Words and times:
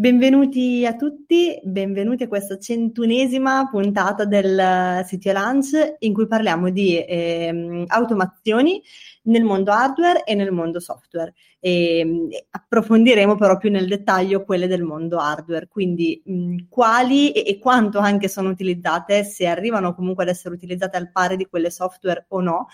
Benvenuti 0.00 0.86
a 0.86 0.96
tutti, 0.96 1.60
benvenuti 1.62 2.22
a 2.22 2.28
questa 2.28 2.56
centunesima 2.56 3.68
puntata 3.70 4.24
del 4.24 5.04
sito 5.04 5.30
Lunch 5.30 5.96
in 5.98 6.14
cui 6.14 6.26
parliamo 6.26 6.70
di 6.70 6.96
eh, 6.96 7.84
automazioni 7.86 8.82
nel 9.24 9.44
mondo 9.44 9.72
hardware 9.72 10.24
e 10.24 10.34
nel 10.34 10.52
mondo 10.52 10.80
software. 10.80 11.34
E, 11.60 12.46
approfondiremo 12.48 13.36
però 13.36 13.58
più 13.58 13.70
nel 13.70 13.86
dettaglio 13.86 14.42
quelle 14.42 14.66
del 14.66 14.84
mondo 14.84 15.18
hardware, 15.18 15.68
quindi 15.68 16.22
mh, 16.24 16.68
quali 16.70 17.32
e, 17.32 17.44
e, 17.46 17.58
quanto 17.58 17.98
anche 17.98 18.28
sono 18.28 18.48
utilizzate, 18.48 19.22
se 19.22 19.46
arrivano 19.46 19.94
comunque 19.94 20.22
ad 20.22 20.30
essere 20.30 20.54
utilizzate 20.54 20.96
al 20.96 21.10
pari 21.12 21.36
di 21.36 21.44
quelle 21.44 21.68
software 21.68 22.24
o 22.28 22.40
no. 22.40 22.68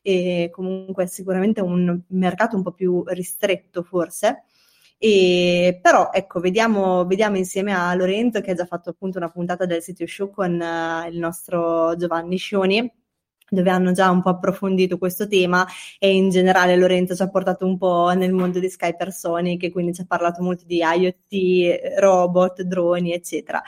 E 0.00 0.48
comunque 0.50 1.06
sicuramente 1.06 1.60
un 1.60 2.00
mercato 2.06 2.56
un 2.56 2.62
po' 2.62 2.72
più 2.72 3.02
ristretto 3.08 3.82
forse 3.82 4.44
e, 5.02 5.78
però 5.80 6.10
ecco, 6.12 6.40
vediamo, 6.40 7.06
vediamo, 7.06 7.38
insieme 7.38 7.72
a 7.72 7.94
Lorenzo 7.94 8.42
che 8.42 8.50
ha 8.50 8.54
già 8.54 8.66
fatto 8.66 8.90
appunto 8.90 9.16
una 9.16 9.30
puntata 9.30 9.64
del 9.64 9.80
sito 9.80 10.06
show 10.06 10.30
con 10.30 10.52
uh, 10.52 11.08
il 11.08 11.18
nostro 11.18 11.96
Giovanni 11.96 12.36
Scioni 12.36 12.92
dove 13.48 13.70
hanno 13.70 13.92
già 13.92 14.10
un 14.10 14.20
po' 14.20 14.28
approfondito 14.28 14.98
questo 14.98 15.26
tema 15.26 15.66
e 15.98 16.14
in 16.14 16.28
generale 16.28 16.76
Lorenzo 16.76 17.16
ci 17.16 17.22
ha 17.22 17.30
portato 17.30 17.66
un 17.66 17.78
po' 17.78 18.12
nel 18.14 18.32
mondo 18.32 18.58
di 18.58 18.68
Sky 18.68 18.94
Personic 18.94 19.64
e 19.64 19.70
quindi 19.72 19.94
ci 19.94 20.02
ha 20.02 20.06
parlato 20.06 20.42
molto 20.42 20.64
di 20.66 20.82
IoT, 20.82 21.98
robot, 21.98 22.62
droni, 22.62 23.12
eccetera. 23.12 23.62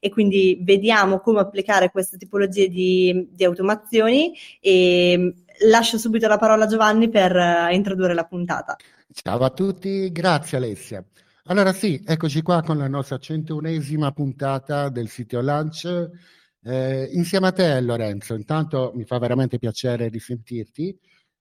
E 0.00 0.08
quindi 0.08 0.58
vediamo 0.62 1.20
come 1.20 1.40
applicare 1.40 1.90
queste 1.90 2.16
tipologie 2.16 2.68
di, 2.68 3.28
di 3.30 3.44
automazioni 3.44 4.32
e 4.58 5.34
lascio 5.66 5.98
subito 5.98 6.28
la 6.28 6.38
parola 6.38 6.64
a 6.64 6.68
Giovanni 6.68 7.08
per 7.08 7.34
uh, 7.34 7.72
introdurre 7.72 8.14
la 8.14 8.24
puntata. 8.24 8.76
Ciao 9.12 9.38
a 9.38 9.50
tutti, 9.50 10.10
grazie 10.12 10.58
Alessia. 10.58 11.04
Allora 11.44 11.72
sì, 11.72 12.02
eccoci 12.06 12.42
qua 12.42 12.62
con 12.62 12.76
la 12.76 12.88
nostra 12.88 13.18
centunesima 13.18 14.12
puntata 14.12 14.90
del 14.90 15.08
sito 15.08 15.40
Lunch. 15.40 16.10
Eh, 16.62 17.08
insieme 17.12 17.46
a 17.46 17.52
te 17.52 17.80
Lorenzo, 17.80 18.34
intanto 18.34 18.92
mi 18.94 19.04
fa 19.04 19.18
veramente 19.18 19.58
piacere 19.58 20.08
risentirti. 20.08 20.98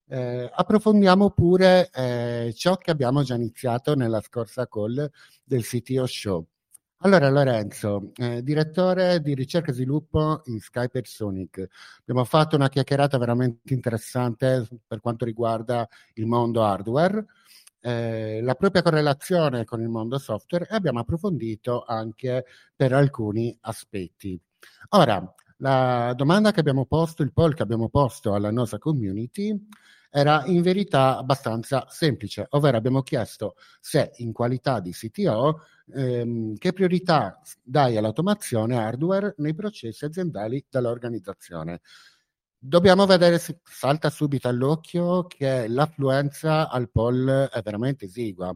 Eh, 0.09 0.49
approfondiamo 0.53 1.31
pure 1.31 1.89
eh, 1.93 2.53
ciò 2.55 2.77
che 2.77 2.91
abbiamo 2.91 3.23
già 3.23 3.35
iniziato 3.35 3.95
nella 3.95 4.21
scorsa 4.21 4.67
call 4.67 5.09
del 5.43 5.63
CTO 5.63 6.05
Show. 6.05 6.47
Allora 7.01 7.29
Lorenzo, 7.29 8.11
eh, 8.15 8.41
direttore 8.41 9.21
di 9.21 9.35
ricerca 9.35 9.69
e 9.69 9.73
sviluppo 9.73 10.41
in 10.45 10.59
Skype 10.59 11.03
Sonic, 11.05 11.67
abbiamo 11.99 12.23
fatto 12.23 12.55
una 12.55 12.69
chiacchierata 12.69 13.19
veramente 13.19 13.71
interessante 13.71 14.67
per 14.87 14.99
quanto 14.99 15.23
riguarda 15.23 15.87
il 16.15 16.25
mondo 16.25 16.63
hardware 16.63 17.23
eh, 17.81 18.41
la 18.41 18.55
propria 18.55 18.81
correlazione 18.81 19.63
con 19.63 19.79
il 19.81 19.89
mondo 19.89 20.17
software 20.17 20.67
e 20.67 20.75
abbiamo 20.75 20.99
approfondito 20.99 21.83
anche 21.83 22.45
per 22.75 22.93
alcuni 22.93 23.55
aspetti. 23.61 24.39
Ora, 24.89 25.35
la 25.57 26.13
domanda 26.15 26.51
che 26.51 26.61
abbiamo 26.61 26.85
posto, 26.85 27.21
il 27.21 27.31
poll 27.31 27.53
che 27.53 27.61
abbiamo 27.61 27.89
posto 27.89 28.33
alla 28.33 28.49
nostra 28.51 28.79
community 28.79 29.55
era 30.09 30.43
in 30.45 30.61
verità 30.61 31.17
abbastanza 31.17 31.85
semplice, 31.89 32.45
ovvero 32.49 32.77
abbiamo 32.77 33.01
chiesto 33.01 33.55
se 33.79 34.11
in 34.17 34.31
qualità 34.33 34.79
di 34.79 34.91
CTO 34.91 35.61
ehm, 35.93 36.57
che 36.57 36.73
priorità 36.73 37.41
dai 37.61 37.97
all'automazione 37.97 38.77
hardware 38.77 39.35
nei 39.37 39.53
processi 39.53 40.05
aziendali 40.05 40.65
dell'organizzazione 40.69 41.81
dobbiamo 42.59 43.05
vedere 43.05 43.39
salta 43.63 44.09
subito 44.09 44.47
all'occhio 44.47 45.25
che 45.27 45.67
l'affluenza 45.67 46.69
al 46.69 46.89
poll 46.89 47.29
è 47.29 47.61
veramente 47.61 48.05
esigua. 48.05 48.53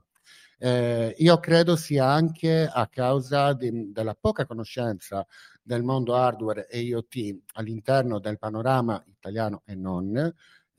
Eh, 0.58 1.16
io 1.18 1.40
credo 1.40 1.76
sia 1.76 2.06
anche 2.08 2.70
a 2.72 2.88
causa 2.88 3.54
di, 3.54 3.92
della 3.92 4.16
poca 4.20 4.46
conoscenza 4.46 5.26
del 5.62 5.82
mondo 5.84 6.16
hardware 6.16 6.68
e 6.68 6.82
IoT 6.82 7.40
all'interno 7.54 8.20
del 8.20 8.38
panorama 8.38 9.04
italiano 9.08 9.64
e 9.66 9.76
non, 9.76 10.32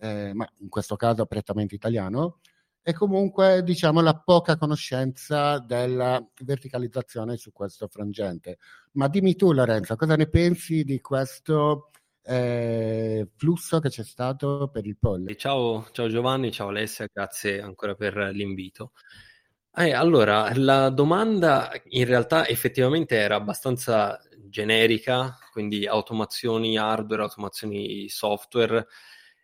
eh, 0.03 0.33
ma 0.35 0.47
in 0.59 0.69
questo 0.69 0.97
caso 0.97 1.27
prettamente 1.27 1.77
italiano, 1.77 2.41
e 2.83 2.93
comunque 2.93 3.63
diciamo 3.63 4.01
la 4.01 4.19
poca 4.19 4.57
conoscenza 4.57 5.61
della 5.61 6.21
verticalizzazione 6.43 7.37
su 7.37 7.53
questo 7.53 7.87
frangente. 7.87 8.59
Ma 8.93 9.07
dimmi 9.07 9.37
tu 9.37 9.53
Lorenzo, 9.53 9.95
cosa 9.95 10.17
ne 10.17 10.29
pensi 10.29 10.83
di 10.83 11.01
questo 11.01 11.91
eh, 12.25 13.29
flusso 13.37 13.79
che 13.79 13.89
c'è 13.89 14.03
stato 14.03 14.69
per 14.73 14.87
il 14.87 14.97
poll. 14.99 15.33
Ciao, 15.37 15.87
ciao 15.93 16.09
Giovanni, 16.09 16.51
ciao 16.51 16.69
Alessia, 16.69 17.09
grazie 17.13 17.61
ancora 17.61 17.95
per 17.95 18.17
l'invito. 18.33 18.93
Eh, 19.75 19.93
allora, 19.93 20.51
la 20.57 20.91
domanda 20.91 21.71
in 21.85 22.05
realtà 22.05 22.47
effettivamente 22.49 23.17
era 23.17 23.37
abbastanza 23.37 24.21
generica, 24.49 25.39
quindi 25.53 25.87
automazioni 25.87 26.77
hardware, 26.77 27.23
automazioni 27.23 28.09
software 28.09 28.87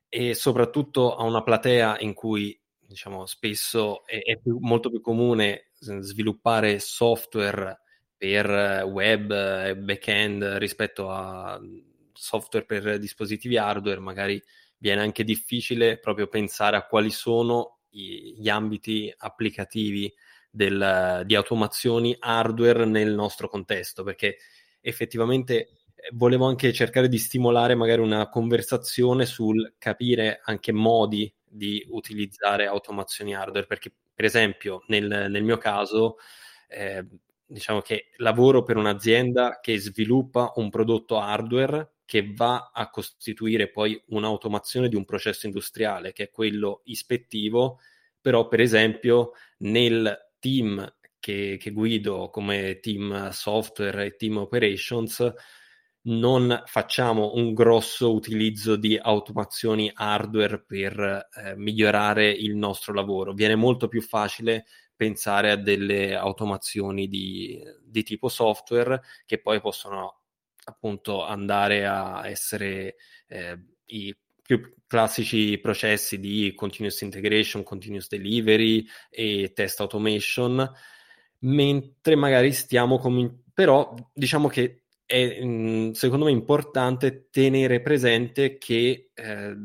e 0.09 0.35
soprattutto 0.35 1.15
a 1.15 1.25
una 1.25 1.43
platea 1.43 1.99
in 2.01 2.15
cui 2.15 2.59
diciamo 2.79 3.27
spesso 3.27 4.07
è, 4.07 4.21
è 4.23 4.39
più, 4.39 4.59
molto 4.61 4.91
più 4.91 5.01
comune 5.01 5.71
sviluppare 5.79 6.79
software 6.79 7.81
per 8.17 8.85
web 8.85 9.31
e 9.31 9.77
backend 9.77 10.43
rispetto 10.57 11.11
a 11.11 11.61
software 12.13 12.67
per 12.67 12.99
dispositivi 12.99 13.57
hardware, 13.57 14.01
magari 14.01 14.43
viene 14.79 15.03
anche 15.03 15.23
difficile 15.23 15.99
proprio 15.99 16.27
pensare 16.27 16.77
a 16.77 16.87
quali 16.87 17.11
sono 17.11 17.79
gli 17.89 18.49
ambiti 18.49 19.13
applicativi 19.17 20.13
del, 20.51 21.23
di 21.25 21.35
automazioni 21.35 22.17
hardware 22.19 22.85
nel 22.87 23.15
nostro 23.15 23.49
contesto, 23.49 24.03
perché 24.03 24.39
effettivamente 24.81 25.78
volevo 26.13 26.47
anche 26.47 26.73
cercare 26.73 27.09
di 27.09 27.19
stimolare 27.19 27.75
magari 27.75 28.01
una 28.01 28.29
conversazione 28.29 29.27
sul 29.27 29.75
capire 29.79 30.41
anche 30.45 30.73
modi 30.73 31.33
di 31.45 31.85
utilizzare 31.91 32.67
automazioni 32.67 33.35
hardware, 33.35 33.67
perché 33.67 33.93
per 34.15 34.25
esempio 34.25 34.85
nel, 34.89 35.27
nel 35.31 35.43
mio 35.43 35.59
caso 35.59 36.17
eh, 36.69 37.05
diciamo 37.47 37.81
che 37.81 38.11
lavoro 38.17 38.63
per 38.63 38.77
un'azienda 38.77 39.59
che 39.61 39.79
sviluppa 39.79 40.53
un 40.57 40.69
prodotto 40.69 41.19
hardware 41.19 41.93
che 42.05 42.33
va 42.35 42.71
a 42.73 42.89
costituire 42.91 43.71
poi 43.71 44.03
un'automazione 44.09 44.89
di 44.89 44.97
un 44.97 45.05
processo 45.05 45.47
industriale, 45.47 46.13
che 46.13 46.25
è 46.25 46.31
quello 46.31 46.81
ispettivo, 46.85 47.81
però 48.21 48.49
per 48.49 48.61
esempio 48.61 49.33
nel 49.59 50.31
team 50.39 50.91
che, 51.21 51.59
che 51.61 51.71
guido 51.71 52.31
come 52.31 52.81
team 52.81 53.29
software 53.31 54.07
e 54.07 54.17
team 54.17 54.39
operations, 54.39 55.33
non 56.09 56.63
facciamo 56.67 57.35
un 57.35 57.53
grosso 57.53 58.13
utilizzo 58.13 58.77
di 58.77 58.97
automazioni 58.97 59.91
hardware 59.93 60.63
per 60.63 60.99
eh, 60.99 61.57
migliorare 61.57 62.31
il 62.31 62.57
nostro 62.57 62.93
lavoro. 62.93 63.33
Viene 63.33 63.55
molto 63.55 63.89
più 63.89 64.01
facile 64.01 64.67
pensare 64.95 65.51
a 65.51 65.57
delle 65.57 66.15
automazioni 66.15 67.09
di, 67.09 67.63
di 67.83 68.03
tipo 68.03 68.29
software 68.29 69.01
che 69.27 69.41
poi 69.41 69.61
possono 69.61 70.23
appunto 70.65 71.25
andare 71.25 71.87
a 71.87 72.27
essere 72.27 72.97
eh, 73.29 73.59
i 73.87 74.17
più 74.43 74.75
classici 74.87 75.59
processi 75.59 76.19
di 76.19 76.55
continuous 76.55 77.03
integration, 77.03 77.63
continuous 77.63 78.09
delivery 78.09 78.87
e 79.11 79.53
test 79.55 79.81
automation, 79.81 80.69
mentre 81.41 82.17
magari 82.17 82.53
stiamo 82.53 82.99
com- 82.99 83.43
però 83.53 83.95
diciamo 84.15 84.49
che 84.49 84.85
è 85.09 85.43
mm, 85.43 85.93
secondo 85.93 86.27
me 86.27 86.31
importante 86.31 87.31
tenere 87.31 87.81
presente 87.81 88.59
che 88.59 89.11
eh, 89.15 89.57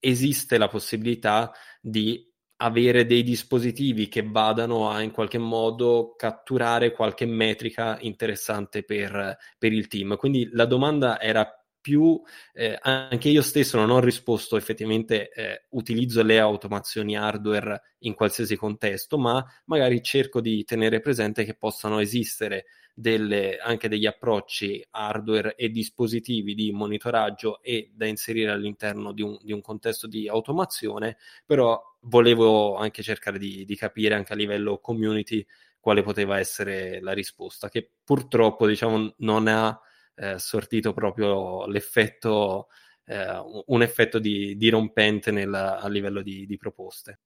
esiste 0.00 0.56
la 0.56 0.68
possibilità 0.68 1.52
di 1.82 2.32
avere 2.56 3.04
dei 3.04 3.22
dispositivi 3.22 4.08
che 4.08 4.22
vadano 4.22 4.88
a 4.88 5.02
in 5.02 5.10
qualche 5.10 5.36
modo 5.36 6.14
catturare 6.16 6.92
qualche 6.92 7.26
metrica 7.26 7.98
interessante 8.00 8.84
per, 8.84 9.36
per 9.58 9.72
il 9.72 9.86
team. 9.86 10.16
Quindi 10.16 10.48
la 10.52 10.64
domanda 10.64 11.20
era 11.20 11.46
più 11.78 12.18
eh, 12.54 12.78
anche 12.80 13.28
io 13.28 13.42
stesso 13.42 13.76
non 13.76 13.90
ho 13.90 14.00
risposto 14.00 14.56
effettivamente 14.56 15.28
eh, 15.28 15.66
utilizzo 15.72 16.22
le 16.22 16.38
automazioni 16.38 17.14
hardware 17.14 17.96
in 17.98 18.14
qualsiasi 18.14 18.56
contesto, 18.56 19.18
ma 19.18 19.44
magari 19.66 20.02
cerco 20.02 20.40
di 20.40 20.64
tenere 20.64 21.00
presente 21.00 21.44
che 21.44 21.54
possano 21.54 21.98
esistere 21.98 22.64
delle, 22.94 23.58
anche 23.58 23.88
degli 23.88 24.06
approcci 24.06 24.86
hardware 24.90 25.56
e 25.56 25.68
dispositivi 25.70 26.54
di 26.54 26.70
monitoraggio 26.70 27.60
e 27.60 27.90
da 27.92 28.06
inserire 28.06 28.52
all'interno 28.52 29.12
di 29.12 29.22
un, 29.22 29.36
di 29.42 29.52
un 29.52 29.60
contesto 29.60 30.06
di 30.06 30.28
automazione, 30.28 31.16
però 31.44 31.82
volevo 32.02 32.76
anche 32.76 33.02
cercare 33.02 33.38
di, 33.38 33.64
di 33.64 33.76
capire 33.76 34.14
anche 34.14 34.32
a 34.32 34.36
livello 34.36 34.78
community 34.78 35.44
quale 35.80 36.02
poteva 36.02 36.38
essere 36.38 37.00
la 37.00 37.12
risposta, 37.12 37.68
che 37.68 37.90
purtroppo 38.02 38.66
diciamo 38.66 39.14
non 39.18 39.48
ha 39.48 39.78
eh, 40.14 40.38
sortito 40.38 40.92
proprio 40.94 41.66
l'effetto, 41.66 42.68
eh, 43.04 43.42
un 43.66 43.82
effetto 43.82 44.18
di, 44.18 44.56
dirompente 44.56 45.30
nel, 45.30 45.52
a 45.52 45.86
livello 45.88 46.22
di, 46.22 46.46
di 46.46 46.56
proposte. 46.56 47.18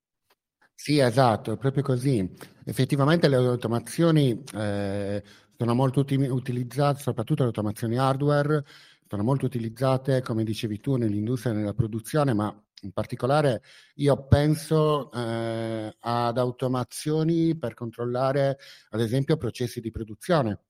Sì, 0.75 0.99
esatto, 1.01 1.53
è 1.53 1.57
proprio 1.57 1.83
così. 1.83 2.29
Effettivamente 2.65 3.29
le 3.29 3.37
automazioni 3.37 4.43
eh, 4.55 5.23
sono 5.59 5.75
molto 5.75 6.01
uti- 6.01 6.15
utilizzate, 6.15 7.01
soprattutto 7.01 7.43
le 7.43 7.49
automazioni 7.49 7.99
hardware, 7.99 8.65
sono 9.09 9.25
molto 9.25 9.47
utilizzate, 9.47 10.23
come 10.23 10.45
dicevi 10.45 10.79
tu, 10.79 10.95
nell'industria 10.95 11.53
e 11.53 11.57
nella 11.57 11.75
produzione, 11.75 12.33
ma 12.33 12.55
in 12.83 12.93
particolare 12.93 13.63
io 13.97 14.29
penso 14.29 15.11
eh, 15.11 15.97
ad 15.99 16.39
automazioni 16.39 17.59
per 17.59 17.75
controllare, 17.75 18.59
ad 18.91 19.01
esempio, 19.01 19.37
processi 19.37 19.81
di 19.81 19.91
produzione 19.91 20.61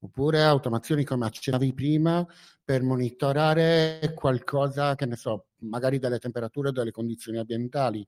oppure 0.00 0.42
automazioni 0.42 1.04
come 1.04 1.26
accennavi 1.26 1.72
prima 1.74 2.26
per 2.64 2.82
monitorare 2.82 4.12
qualcosa, 4.16 4.96
che 4.96 5.06
ne 5.06 5.14
so, 5.14 5.50
magari 5.58 6.00
delle 6.00 6.18
temperature 6.18 6.70
o 6.70 6.72
delle 6.72 6.90
condizioni 6.90 7.38
ambientali 7.38 8.04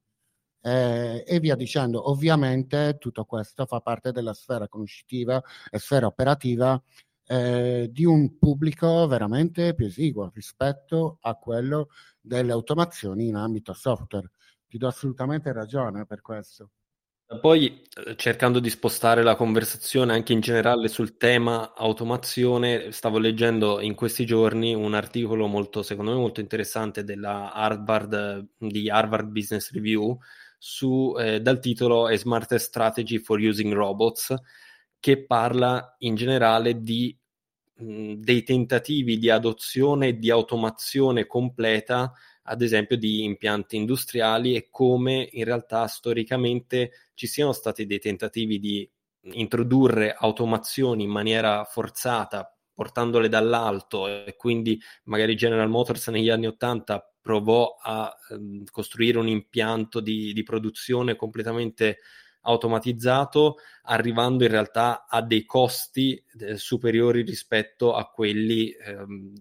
eh, 0.64 1.24
e 1.26 1.40
via 1.40 1.56
dicendo. 1.56 2.10
Ovviamente 2.10 2.96
tutto 2.98 3.24
questo 3.24 3.66
fa 3.66 3.80
parte 3.80 4.12
della 4.12 4.32
sfera 4.32 4.66
conoscitiva 4.66 5.42
e 5.70 5.78
sfera 5.78 6.06
operativa 6.06 6.82
eh, 7.26 7.88
di 7.90 8.04
un 8.04 8.38
pubblico 8.38 9.06
veramente 9.06 9.74
più 9.74 9.86
esiguo 9.86 10.30
rispetto 10.34 11.18
a 11.20 11.34
quello 11.34 11.88
delle 12.20 12.52
automazioni 12.52 13.28
in 13.28 13.36
ambito 13.36 13.74
software. 13.74 14.30
Ti 14.66 14.78
do 14.78 14.86
assolutamente 14.86 15.52
ragione 15.52 16.06
per 16.06 16.22
questo. 16.22 16.70
Poi, 17.40 17.82
eh, 18.06 18.16
cercando 18.16 18.60
di 18.60 18.68
spostare 18.68 19.22
la 19.22 19.34
conversazione 19.34 20.12
anche 20.12 20.32
in 20.32 20.40
generale 20.40 20.88
sul 20.88 21.16
tema 21.16 21.74
automazione, 21.74 22.92
stavo 22.92 23.18
leggendo 23.18 23.80
in 23.80 23.94
questi 23.94 24.26
giorni 24.26 24.74
un 24.74 24.94
articolo 24.94 25.46
molto, 25.46 25.82
secondo 25.82 26.12
me, 26.12 26.18
molto 26.18 26.40
interessante 26.40 27.02
della 27.02 27.52
Harvard, 27.52 28.48
di 28.58 28.90
Harvard 28.90 29.28
Business 29.28 29.72
Review 29.72 30.18
su, 30.66 31.14
eh, 31.18 31.42
dal 31.42 31.60
titolo 31.60 32.06
A 32.06 32.16
Smart 32.16 32.54
Strategy 32.54 33.18
for 33.18 33.38
Using 33.38 33.74
Robots, 33.74 34.34
che 34.98 35.26
parla 35.26 35.94
in 35.98 36.14
generale 36.14 36.80
di, 36.80 37.14
mh, 37.74 38.14
dei 38.14 38.42
tentativi 38.44 39.18
di 39.18 39.28
adozione 39.28 40.08
e 40.08 40.18
di 40.18 40.30
automazione 40.30 41.26
completa 41.26 42.14
ad 42.44 42.62
esempio 42.62 42.96
di 42.96 43.24
impianti 43.24 43.76
industriali 43.76 44.54
e 44.54 44.68
come 44.70 45.28
in 45.32 45.44
realtà 45.44 45.86
storicamente 45.86 47.10
ci 47.12 47.26
siano 47.26 47.52
stati 47.52 47.84
dei 47.84 47.98
tentativi 47.98 48.58
di 48.58 48.90
introdurre 49.32 50.14
automazioni 50.14 51.02
in 51.04 51.10
maniera 51.10 51.64
forzata, 51.64 52.50
portandole 52.72 53.28
dall'alto 53.28 54.08
e 54.08 54.34
quindi 54.36 54.80
magari 55.04 55.36
General 55.36 55.68
Motors 55.68 56.08
negli 56.08 56.30
anni 56.30 56.46
80 56.46 57.13
provò 57.24 57.78
a 57.80 58.14
ehm, 58.30 58.64
costruire 58.70 59.16
un 59.16 59.28
impianto 59.28 60.00
di, 60.00 60.34
di 60.34 60.42
produzione 60.42 61.16
completamente 61.16 62.00
automatizzato, 62.42 63.56
arrivando 63.84 64.44
in 64.44 64.50
realtà 64.50 65.06
a 65.08 65.22
dei 65.22 65.46
costi 65.46 66.22
eh, 66.38 66.58
superiori 66.58 67.22
rispetto 67.22 67.94
a 67.94 68.10
quelli 68.10 68.68
ehm, 68.72 69.32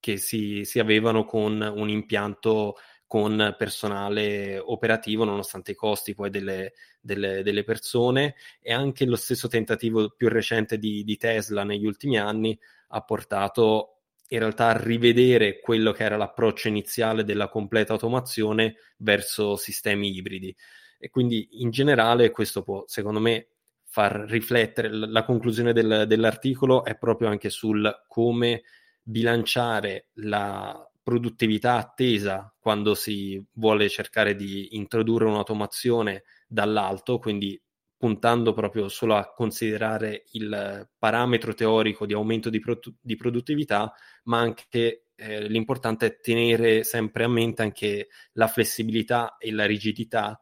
che 0.00 0.16
si, 0.16 0.64
si 0.64 0.80
avevano 0.80 1.24
con 1.24 1.60
un 1.60 1.88
impianto 1.88 2.74
con 3.06 3.54
personale 3.56 4.58
operativo 4.58 5.22
nonostante 5.22 5.70
i 5.70 5.76
costi 5.76 6.14
poi 6.14 6.30
delle, 6.30 6.72
delle, 7.00 7.44
delle, 7.44 7.62
persone. 7.62 8.34
E 8.60 8.72
anche 8.72 9.06
lo 9.06 9.16
stesso 9.16 9.46
tentativo 9.46 10.10
più 10.10 10.28
recente 10.28 10.76
di, 10.76 11.04
di, 11.04 11.16
Tesla 11.16 11.62
negli 11.62 11.86
ultimi 11.86 12.18
anni 12.18 12.58
ha 12.88 13.00
portato 13.02 13.97
in 14.28 14.38
realtà 14.38 14.76
rivedere 14.76 15.60
quello 15.60 15.92
che 15.92 16.04
era 16.04 16.16
l'approccio 16.16 16.68
iniziale 16.68 17.24
della 17.24 17.48
completa 17.48 17.92
automazione 17.94 18.76
verso 18.98 19.56
sistemi 19.56 20.14
ibridi. 20.14 20.54
E 20.98 21.10
quindi 21.10 21.62
in 21.62 21.70
generale 21.70 22.30
questo 22.30 22.62
può 22.62 22.84
secondo 22.86 23.20
me 23.20 23.48
far 23.84 24.26
riflettere 24.28 24.90
la 24.90 25.24
conclusione 25.24 25.72
del, 25.72 26.04
dell'articolo 26.06 26.84
è 26.84 26.96
proprio 26.96 27.28
anche 27.28 27.48
sul 27.48 28.04
come 28.06 28.62
bilanciare 29.02 30.08
la 30.14 30.88
produttività 31.02 31.76
attesa 31.76 32.54
quando 32.58 32.94
si 32.94 33.42
vuole 33.52 33.88
cercare 33.88 34.36
di 34.36 34.76
introdurre 34.76 35.24
un'automazione 35.24 36.24
dall'alto, 36.46 37.18
quindi 37.18 37.58
puntando 37.98 38.52
proprio 38.52 38.88
solo 38.88 39.16
a 39.16 39.32
considerare 39.32 40.24
il 40.32 40.88
parametro 40.96 41.52
teorico 41.52 42.06
di 42.06 42.14
aumento 42.14 42.48
di, 42.48 42.60
pro- 42.60 42.78
di 43.00 43.16
produttività, 43.16 43.92
ma 44.24 44.38
anche 44.38 45.08
eh, 45.16 45.48
l'importante 45.48 46.06
è 46.06 46.20
tenere 46.20 46.84
sempre 46.84 47.24
a 47.24 47.28
mente 47.28 47.62
anche 47.62 48.08
la 48.34 48.46
flessibilità 48.46 49.36
e 49.36 49.50
la 49.50 49.66
rigidità 49.66 50.40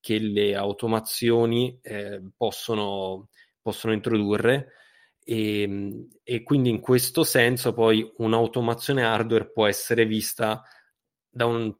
che 0.00 0.18
le 0.18 0.56
automazioni 0.56 1.78
eh, 1.80 2.20
possono, 2.36 3.28
possono 3.62 3.92
introdurre. 3.92 4.72
E, 5.22 5.62
ehm, 5.62 6.08
e, 6.24 6.42
quindi 6.42 6.70
in 6.70 6.80
questo 6.80 7.22
senso 7.22 7.72
poi 7.72 8.12
un'automazione 8.16 9.04
hardware 9.04 9.50
può 9.50 9.66
essere 9.66 10.06
vista 10.06 10.62
da 11.28 11.46
un, 11.46 11.72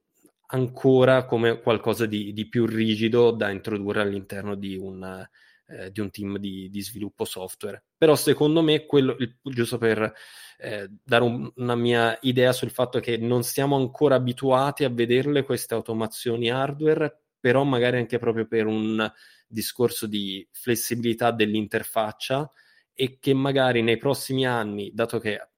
ancora 0.49 1.25
come 1.25 1.61
qualcosa 1.61 2.07
di, 2.07 2.33
di, 2.33 2.49
più 2.49 2.67
rigido 2.67 3.31
da 3.31 3.51
introdurre 3.51 4.03
all'interno 4.03 4.55
di 4.55 4.77
un, 4.77 5.27
eh, 5.69 5.91
di 5.91 6.01
un 6.01 6.11
team 6.11 6.39
di, 6.39 6.69
di, 6.71 6.81
sviluppo 6.83 7.25
software. 7.25 7.83
Però 7.97 8.15
secondo 8.15 8.63
me, 8.63 8.87
quello, 8.87 9.17
il, 9.19 9.37
giusto 9.43 9.79
per 9.79 10.13
eh, 10.59 10.89
dare 11.03 11.25
un, 11.25 11.51
una 11.57 11.75
mia 11.75 12.17
idea 12.23 12.53
sul 12.53 12.71
fatto 12.71 13.01
che 13.01 13.17
non 13.17 13.43
siamo 13.43 13.77
ancora 13.77 14.15
abituati 14.15 14.85
a 14.85 14.91
vederle 14.91 15.45
queste 15.45 15.75
automazioni 15.75 16.51
hardware, 16.51 17.23
però 17.41 17.65
magari 17.65 17.99
anche 17.99 18.19
proprio 18.19 18.47
per 18.47 18.67
un 18.67 19.11
discorso 19.47 20.07
di 20.07 20.47
flessibilità 20.53 21.31
dell'interfaccia, 21.31 22.51
e 22.99 23.19
che 23.21 23.35
magari 23.35 23.83
nei 23.83 23.99
prossimi 23.99 24.47
anni, 24.47 24.91
dato 24.95 25.19
che 25.19 25.49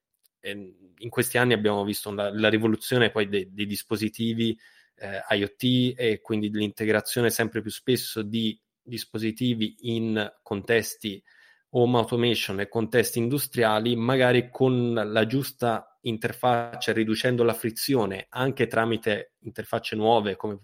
eh, 0.40 0.74
in 0.98 1.08
questi 1.08 1.38
anni 1.38 1.52
abbiamo 1.52 1.84
visto 1.84 2.12
la, 2.12 2.32
la 2.34 2.48
rivoluzione 2.48 3.10
poi 3.10 3.28
dei, 3.28 3.52
dei 3.52 3.66
dispositivi 3.66 4.58
eh, 4.98 5.36
IoT 5.36 5.94
e 5.96 6.20
quindi 6.20 6.50
l'integrazione 6.50 7.30
sempre 7.30 7.60
più 7.60 7.70
spesso 7.70 8.22
di 8.22 8.60
dispositivi 8.82 9.76
in 9.80 10.32
contesti 10.42 11.22
home 11.70 11.98
automation 11.98 12.60
e 12.60 12.68
contesti 12.68 13.18
industriali, 13.18 13.94
magari 13.94 14.48
con 14.50 14.94
la 14.94 15.26
giusta 15.26 15.98
interfaccia, 16.02 16.92
riducendo 16.92 17.42
la 17.44 17.52
frizione 17.52 18.26
anche 18.30 18.66
tramite 18.66 19.34
interfacce 19.40 19.94
nuove 19.96 20.36
come 20.36 20.58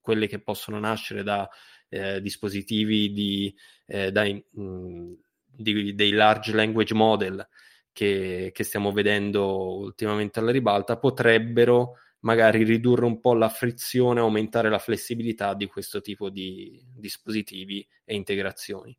quelle 0.00 0.26
che 0.26 0.40
possono 0.40 0.78
nascere 0.78 1.22
da 1.22 1.48
eh, 1.88 2.20
dispositivi 2.20 3.12
di, 3.12 3.54
eh, 3.86 4.12
da, 4.12 4.24
mh, 4.24 5.12
di, 5.46 5.94
dei 5.94 6.10
large 6.12 6.52
language 6.54 6.94
model 6.94 7.46
che, 7.92 8.50
che 8.52 8.64
stiamo 8.64 8.92
vedendo 8.92 9.78
ultimamente 9.78 10.38
alla 10.38 10.52
ribalta 10.52 10.98
potrebbero 10.98 11.96
magari 12.20 12.64
ridurre 12.64 13.04
un 13.04 13.20
po' 13.20 13.34
la 13.34 13.48
frizione, 13.48 14.20
aumentare 14.20 14.68
la 14.68 14.78
flessibilità 14.78 15.54
di 15.54 15.66
questo 15.66 16.00
tipo 16.00 16.30
di 16.30 16.82
dispositivi 16.94 17.86
e 18.04 18.14
integrazioni. 18.14 18.96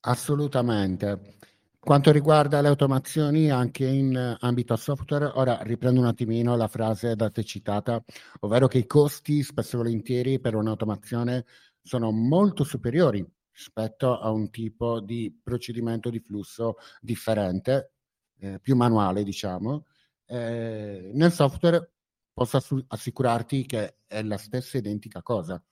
Assolutamente. 0.00 1.36
Quanto 1.78 2.10
riguarda 2.12 2.62
le 2.62 2.68
automazioni 2.68 3.50
anche 3.50 3.86
in 3.86 4.36
ambito 4.40 4.74
software, 4.74 5.32
ora 5.34 5.58
riprendo 5.62 6.00
un 6.00 6.06
attimino 6.06 6.56
la 6.56 6.68
frase 6.68 7.14
da 7.14 7.28
te 7.28 7.44
citata, 7.44 8.02
ovvero 8.40 8.68
che 8.68 8.78
i 8.78 8.86
costi 8.86 9.42
spesso 9.42 9.76
e 9.76 9.78
volentieri 9.78 10.40
per 10.40 10.54
un'automazione 10.54 11.44
sono 11.82 12.10
molto 12.10 12.64
superiori 12.64 13.22
rispetto 13.50 14.18
a 14.18 14.30
un 14.30 14.48
tipo 14.50 15.00
di 15.00 15.38
procedimento 15.42 16.08
di 16.08 16.20
flusso 16.20 16.76
differente, 17.00 17.92
eh, 18.38 18.58
più 18.60 18.76
manuale, 18.76 19.22
diciamo. 19.22 19.84
Eh, 20.24 21.10
nel 21.12 21.32
software 21.32 21.93
posso 22.34 22.56
ass- 22.58 22.84
assicurarti 22.88 23.64
che 23.64 23.98
è 24.06 24.22
la 24.22 24.36
stessa 24.36 24.76
identica 24.76 25.22
cosa, 25.22 25.62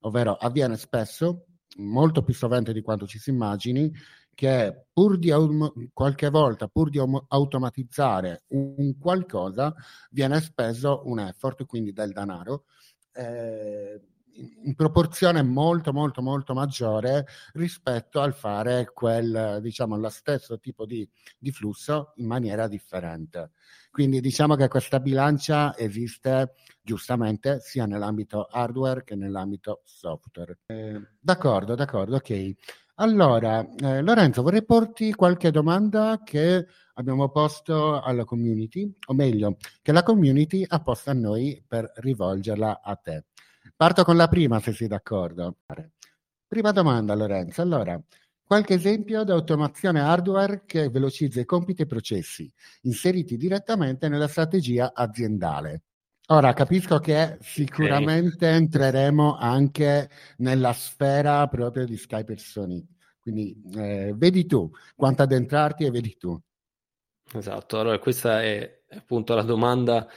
ovvero 0.00 0.34
avviene 0.34 0.76
spesso, 0.76 1.46
molto 1.78 2.22
più 2.22 2.34
sovente 2.34 2.72
di 2.72 2.82
quanto 2.82 3.06
ci 3.06 3.18
si 3.18 3.30
immagini, 3.30 3.90
che 4.34 4.86
pur 4.92 5.18
di 5.18 5.30
qualche 5.92 6.30
volta, 6.30 6.68
pur 6.68 6.88
di 6.88 6.98
automatizzare 7.28 8.44
un 8.48 8.96
qualcosa, 8.98 9.74
viene 10.10 10.40
speso 10.40 11.02
un 11.06 11.18
effort, 11.20 11.66
quindi 11.66 11.92
del 11.92 12.12
denaro, 12.12 12.64
eh, 13.12 14.00
in 14.62 14.74
proporzione 14.74 15.42
molto 15.42 15.92
molto 15.92 16.22
molto 16.22 16.54
maggiore 16.54 17.26
rispetto 17.52 18.20
al 18.20 18.34
fare 18.34 18.90
quel 18.92 19.58
diciamo 19.60 19.96
lo 19.96 20.08
stesso 20.08 20.58
tipo 20.58 20.86
di, 20.86 21.08
di 21.38 21.50
flusso 21.50 22.12
in 22.16 22.26
maniera 22.26 22.68
differente. 22.68 23.52
Quindi 23.90 24.20
diciamo 24.20 24.54
che 24.54 24.68
questa 24.68 25.00
bilancia 25.00 25.76
esiste 25.76 26.54
giustamente 26.80 27.60
sia 27.60 27.86
nell'ambito 27.86 28.44
hardware 28.44 29.04
che 29.04 29.16
nell'ambito 29.16 29.82
software. 29.84 30.58
Eh, 30.66 31.00
d'accordo 31.18 31.74
d'accordo 31.74 32.16
ok. 32.16 32.54
Allora 32.96 33.66
eh, 33.76 34.02
Lorenzo 34.02 34.42
vorrei 34.42 34.64
porti 34.64 35.14
qualche 35.14 35.50
domanda 35.50 36.20
che 36.22 36.66
abbiamo 36.94 37.30
posto 37.30 38.00
alla 38.00 38.24
community 38.24 38.92
o 39.06 39.14
meglio 39.14 39.56
che 39.80 39.92
la 39.92 40.02
community 40.02 40.64
ha 40.68 40.80
posto 40.80 41.08
a 41.08 41.14
noi 41.14 41.64
per 41.66 41.90
rivolgerla 41.96 42.82
a 42.82 42.96
te 42.96 43.24
Parto 43.80 44.04
con 44.04 44.14
la 44.18 44.28
prima, 44.28 44.60
se 44.60 44.74
sei 44.74 44.88
d'accordo. 44.88 45.56
Prima 46.46 46.70
domanda, 46.70 47.14
Lorenzo. 47.14 47.62
Allora, 47.62 47.98
qualche 48.44 48.74
esempio 48.74 49.24
di 49.24 49.30
automazione 49.30 50.00
hardware 50.00 50.64
che 50.66 50.90
velocizza 50.90 51.40
i 51.40 51.46
compiti 51.46 51.80
e 51.80 51.84
i 51.84 51.88
processi 51.88 52.52
inseriti 52.82 53.38
direttamente 53.38 54.10
nella 54.10 54.28
strategia 54.28 54.92
aziendale. 54.92 55.84
Ora 56.26 56.52
capisco 56.52 56.98
che 56.98 57.38
sicuramente 57.40 58.48
okay. 58.48 58.56
entreremo 58.58 59.38
anche 59.38 60.10
nella 60.36 60.74
sfera 60.74 61.46
proprio 61.46 61.86
di 61.86 61.96
Sky 61.96 62.22
Personi. 62.22 62.86
Quindi 63.18 63.62
eh, 63.76 64.12
vedi 64.14 64.44
tu 64.44 64.70
quanto 64.94 65.22
addentrarti 65.22 65.86
e 65.86 65.90
vedi 65.90 66.18
tu. 66.18 66.38
Esatto, 67.32 67.80
allora 67.80 67.98
questa 67.98 68.42
è 68.42 68.79
appunto 68.92 69.34
la 69.34 69.42
domanda 69.42 70.08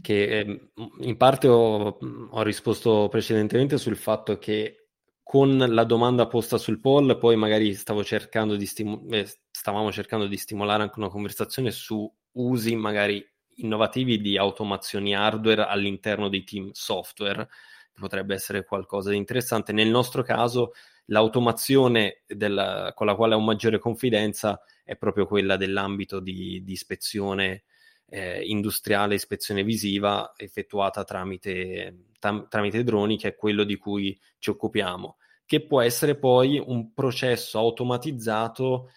che 0.00 0.38
eh, 0.38 0.70
in 1.00 1.16
parte 1.16 1.48
ho, 1.48 1.98
ho, 2.30 2.42
risposto 2.42 3.08
precedentemente 3.10 3.78
sul 3.78 3.96
fatto 3.96 4.38
che 4.38 4.88
con 5.22 5.56
la 5.56 5.84
domanda 5.84 6.26
posta 6.26 6.58
sul 6.58 6.80
poll 6.80 7.18
poi 7.18 7.36
magari 7.36 7.76
cercando 8.04 8.56
di 8.56 8.66
stimu- 8.66 9.12
eh, 9.12 9.26
stavamo 9.50 9.92
cercando 9.92 10.26
di 10.26 10.36
stimolare 10.36 10.82
anche 10.82 10.98
una 10.98 11.08
conversazione 11.08 11.70
su 11.70 12.10
usi 12.32 12.74
magari 12.74 13.24
innovativi 13.56 14.20
di 14.20 14.38
automazioni 14.38 15.14
hardware 15.14 15.66
all'interno 15.66 16.28
dei 16.28 16.44
team 16.44 16.70
software, 16.72 17.46
che 17.92 18.00
potrebbe 18.00 18.34
essere 18.34 18.64
qualcosa 18.64 19.10
di 19.10 19.16
interessante. 19.16 19.72
Nel 19.72 19.88
nostro 19.88 20.22
caso 20.22 20.72
l'automazione 21.06 22.22
della, 22.26 22.92
con 22.94 23.06
la 23.06 23.14
quale 23.14 23.34
ho 23.34 23.40
maggiore 23.40 23.78
confidenza 23.78 24.62
è 24.84 24.96
proprio 24.96 25.26
quella 25.26 25.56
dell'ambito 25.56 26.20
di, 26.20 26.62
di 26.64 26.72
ispezione 26.72 27.64
eh, 28.12 28.42
industriale, 28.44 29.14
ispezione 29.14 29.64
visiva 29.64 30.34
effettuata 30.36 31.02
tramite, 31.02 32.08
tam, 32.18 32.46
tramite 32.46 32.84
droni, 32.84 33.16
che 33.16 33.28
è 33.28 33.34
quello 33.34 33.64
di 33.64 33.78
cui 33.78 34.18
ci 34.38 34.50
occupiamo, 34.50 35.16
che 35.46 35.64
può 35.64 35.80
essere 35.80 36.18
poi 36.18 36.62
un 36.62 36.92
processo 36.92 37.58
automatizzato 37.58 38.90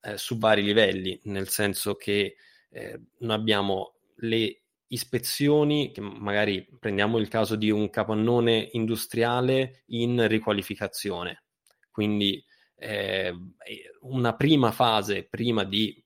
eh, 0.00 0.16
su 0.16 0.38
vari 0.38 0.62
livelli, 0.62 1.18
nel 1.24 1.48
senso 1.48 1.96
che 1.96 2.36
eh, 2.70 3.00
noi 3.18 3.36
abbiamo 3.36 3.94
le 4.18 4.62
ispezioni, 4.86 5.90
che 5.90 6.00
magari 6.00 6.64
prendiamo 6.78 7.18
il 7.18 7.26
caso 7.26 7.56
di 7.56 7.68
un 7.68 7.90
capannone 7.90 8.68
industriale 8.72 9.82
in 9.86 10.28
riqualificazione, 10.28 11.46
quindi 11.90 12.40
eh, 12.76 13.34
una 14.02 14.36
prima 14.36 14.70
fase 14.70 15.24
prima 15.24 15.64
di 15.64 16.01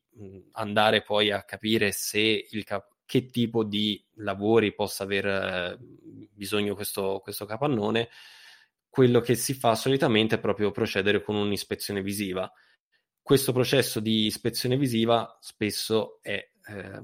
andare 0.52 1.02
poi 1.02 1.30
a 1.30 1.44
capire 1.44 1.92
se 1.92 2.46
il 2.50 2.64
cap- 2.64 2.94
che 3.06 3.26
tipo 3.26 3.64
di 3.64 4.04
lavori 4.14 4.74
possa 4.74 5.04
aver 5.04 5.26
eh, 5.26 5.78
bisogno 6.32 6.74
questo, 6.74 7.20
questo 7.22 7.46
capannone, 7.46 8.08
quello 8.88 9.20
che 9.20 9.34
si 9.34 9.54
fa 9.54 9.74
solitamente 9.74 10.36
è 10.36 10.40
proprio 10.40 10.70
procedere 10.72 11.22
con 11.22 11.36
un'ispezione 11.36 12.02
visiva. 12.02 12.50
Questo 13.22 13.52
processo 13.52 14.00
di 14.00 14.26
ispezione 14.26 14.76
visiva 14.76 15.36
spesso 15.40 16.18
è 16.22 16.32
eh, 16.32 17.02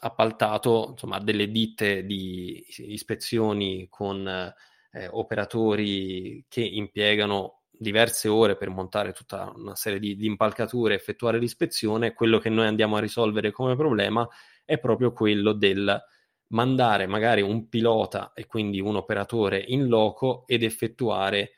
appaltato 0.00 0.88
insomma, 0.90 1.16
a 1.16 1.22
delle 1.22 1.50
ditte 1.50 2.04
di 2.04 2.64
ispezioni 2.78 3.88
con 3.88 4.26
eh, 4.26 5.08
operatori 5.10 6.44
che 6.48 6.62
impiegano 6.62 7.64
diverse 7.78 8.28
ore 8.28 8.56
per 8.56 8.70
montare 8.70 9.12
tutta 9.12 9.52
una 9.54 9.74
serie 9.74 9.98
di, 9.98 10.16
di 10.16 10.26
impalcature 10.26 10.94
effettuare 10.94 11.38
l'ispezione, 11.38 12.14
quello 12.14 12.38
che 12.38 12.48
noi 12.48 12.66
andiamo 12.66 12.96
a 12.96 13.00
risolvere 13.00 13.50
come 13.50 13.76
problema 13.76 14.26
è 14.64 14.78
proprio 14.78 15.12
quello 15.12 15.52
del 15.52 16.02
mandare 16.48 17.06
magari 17.06 17.40
un 17.40 17.68
pilota 17.68 18.32
e 18.32 18.46
quindi 18.46 18.80
un 18.80 18.96
operatore 18.96 19.62
in 19.66 19.88
loco 19.88 20.44
ed 20.46 20.62
effettuare 20.62 21.52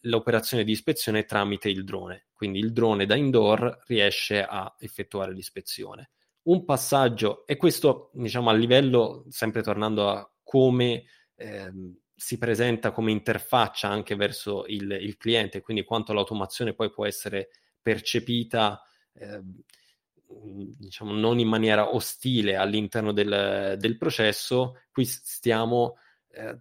l'operazione 0.00 0.64
di 0.64 0.72
ispezione 0.72 1.24
tramite 1.24 1.68
il 1.68 1.84
drone. 1.84 2.26
Quindi 2.32 2.58
il 2.58 2.72
drone 2.72 3.06
da 3.06 3.14
indoor 3.14 3.84
riesce 3.86 4.42
a 4.42 4.74
effettuare 4.78 5.32
l'ispezione. 5.32 6.10
Un 6.42 6.64
passaggio, 6.64 7.46
e 7.46 7.56
questo 7.56 8.10
diciamo 8.14 8.50
a 8.50 8.54
livello, 8.54 9.24
sempre 9.28 9.62
tornando 9.62 10.08
a 10.08 10.28
come 10.42 11.04
ehm, 11.36 11.99
si 12.20 12.36
presenta 12.36 12.90
come 12.90 13.12
interfaccia 13.12 13.88
anche 13.88 14.14
verso 14.14 14.66
il, 14.66 14.90
il, 14.90 15.16
cliente, 15.16 15.62
quindi 15.62 15.84
quanto 15.84 16.12
l'automazione 16.12 16.74
poi 16.74 16.90
può 16.90 17.06
essere 17.06 17.48
percepita 17.80 18.82
eh, 19.14 19.40
diciamo 20.28 21.12
non 21.12 21.38
in 21.38 21.48
maniera 21.48 21.94
ostile 21.94 22.56
all'interno 22.56 23.12
del, 23.12 23.76
del 23.78 23.96
processo, 23.96 24.82
qui 24.92 25.06
stiamo 25.06 25.96
eh, 26.32 26.58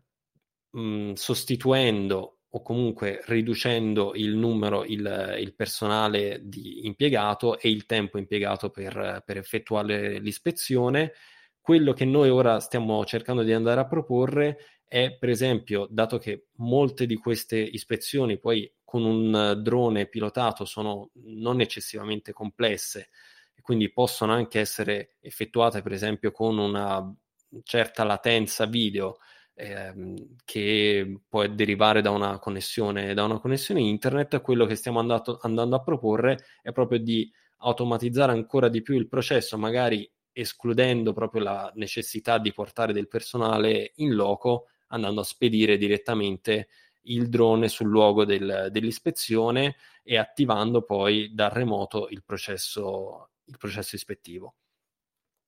mh, 0.69 1.11
sostituendo 1.11 2.37
o 2.51 2.61
comunque 2.61 3.21
riducendo 3.25 4.13
il 4.15 4.37
numero, 4.37 4.85
il, 4.85 5.35
il, 5.39 5.53
personale 5.55 6.39
di 6.41 6.87
impiegato 6.87 7.59
e 7.59 7.69
il 7.69 7.85
tempo 7.85 8.17
impiegato 8.17 8.69
per, 8.69 9.23
per 9.25 9.35
effettuare 9.35 10.19
l'ispezione. 10.19 11.11
Quello 11.59 11.91
che 11.91 12.05
noi 12.05 12.29
ora 12.29 12.61
stiamo 12.61 13.03
cercando 13.03 13.43
di 13.43 13.51
andare 13.51 13.81
a 13.81 13.87
proporre 13.87 14.78
è, 14.89 15.15
per 15.15 15.29
esempio, 15.29 15.87
dato 15.89 16.17
che 16.17 16.47
molte 16.55 17.05
di 17.05 17.15
queste 17.15 17.57
ispezioni 17.57 18.39
poi 18.39 18.69
con 18.83 19.05
un 19.05 19.61
drone 19.61 20.07
pilotato 20.07 20.65
sono 20.65 21.11
non 21.25 21.61
eccessivamente 21.61 22.33
complesse 22.33 23.09
e 23.53 23.61
quindi 23.61 23.93
possono 23.93 24.33
anche 24.33 24.59
essere 24.59 25.17
effettuate, 25.21 25.83
per 25.83 25.91
esempio, 25.91 26.31
con 26.31 26.57
una 26.57 27.15
certa 27.61 28.03
latenza 28.03 28.65
video 28.65 29.19
ehm, 29.53 30.37
che 30.43 31.21
può 31.29 31.45
derivare 31.45 32.01
da 32.01 32.09
una 32.09 32.39
connessione, 32.39 33.13
da 33.13 33.25
una 33.25 33.39
connessione 33.39 33.81
internet, 33.81 34.41
quello 34.41 34.65
che 34.65 34.73
stiamo 34.73 34.99
andato, 34.99 35.37
andando 35.43 35.75
a 35.75 35.83
proporre 35.83 36.39
è 36.63 36.71
proprio 36.71 36.97
di 36.97 37.31
automatizzare 37.57 38.31
ancora 38.31 38.69
di 38.69 38.81
più 38.81 38.95
il 38.95 39.07
processo, 39.07 39.55
magari 39.55 40.09
escludendo 40.31 41.13
proprio 41.13 41.43
la 41.43 41.71
necessità 41.75 42.39
di 42.39 42.53
portare 42.53 42.91
del 42.91 43.07
personale 43.07 43.91
in 43.97 44.15
loco, 44.15 44.65
andando 44.89 45.21
a 45.21 45.25
spedire 45.25 45.77
direttamente 45.77 46.67
il 47.03 47.29
drone 47.29 47.67
sul 47.67 47.87
luogo 47.87 48.25
del, 48.25 48.67
dell'ispezione 48.71 49.75
e 50.03 50.17
attivando 50.17 50.83
poi 50.83 51.33
dal 51.33 51.49
remoto 51.49 52.07
il 52.09 52.23
processo, 52.23 53.31
il 53.45 53.57
processo 53.57 53.95
ispettivo. 53.95 54.55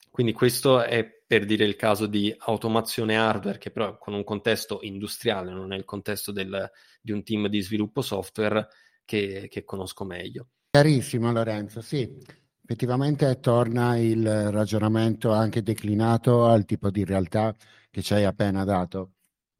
Quindi 0.10 0.34
questo 0.34 0.82
è 0.82 1.06
per 1.06 1.46
dire 1.46 1.64
il 1.64 1.78
caso 1.78 2.06
di 2.06 2.36
automazione 2.38 3.16
hardware 3.16 3.58
che 3.58 3.72
però 3.72 3.98
con 3.98 4.14
un 4.14 4.26
contesto 4.26 4.80
industriale, 4.82 5.52
non 5.52 5.72
è 5.72 5.78
il 5.78 5.86
contesto 5.86 6.34
del, 6.34 6.70
di 7.02 7.14
un 7.14 7.24
team 7.24 7.48
di 7.48 7.62
sviluppo 7.62 8.02
software 8.02 8.68
che, 9.06 9.48
che 9.50 9.64
conosco 9.64 10.04
meglio. 10.04 10.50
Chiarissimo 10.72 11.32
Lorenzo, 11.32 11.82
sì. 11.82 12.10
Effettivamente 12.64 13.40
torna 13.40 13.98
il 13.98 14.52
ragionamento 14.52 15.32
anche 15.32 15.62
declinato 15.64 16.46
al 16.46 16.66
tipo 16.66 16.90
di 16.90 17.06
realtà 17.06 17.56
che 17.90 18.02
ci 18.02 18.14
hai 18.14 18.26
appena 18.26 18.64
dato. 18.66 19.14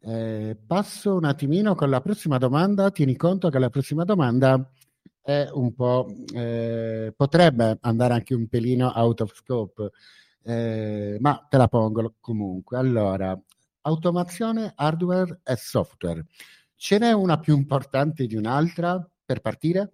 Eh, 0.04 0.58
passo 0.66 1.14
un 1.16 1.26
attimino 1.26 1.76
con 1.76 1.90
la 1.90 2.02
prossima 2.02 2.38
domanda. 2.40 2.90
Tieni 2.90 3.16
conto 3.16 3.50
che 3.50 3.60
la 3.60 3.70
prossima 3.70 4.04
domanda 4.04 4.68
è 5.22 5.48
un 5.54 5.74
po', 5.76 6.08
eh, 6.34 7.14
potrebbe 7.16 7.78
andare 7.82 8.14
anche 8.16 8.34
un 8.34 8.48
pelino 8.48 8.92
out 8.96 9.22
of 9.22 9.34
scope, 9.36 9.92
eh, 10.44 11.18
ma 11.20 11.46
te 11.48 11.58
la 11.58 11.68
pongo 11.68 12.16
comunque. 12.20 12.78
Allora, 12.78 13.40
automazione 13.82 14.74
hardware 14.76 15.42
e 15.44 15.56
software. 15.56 16.26
Ce 16.76 16.98
n'è 16.98 17.12
una 17.12 17.40
più 17.40 17.56
importante 17.56 18.26
di 18.26 18.36
un'altra 18.36 19.08
per 19.24 19.42
partire? 19.42 19.92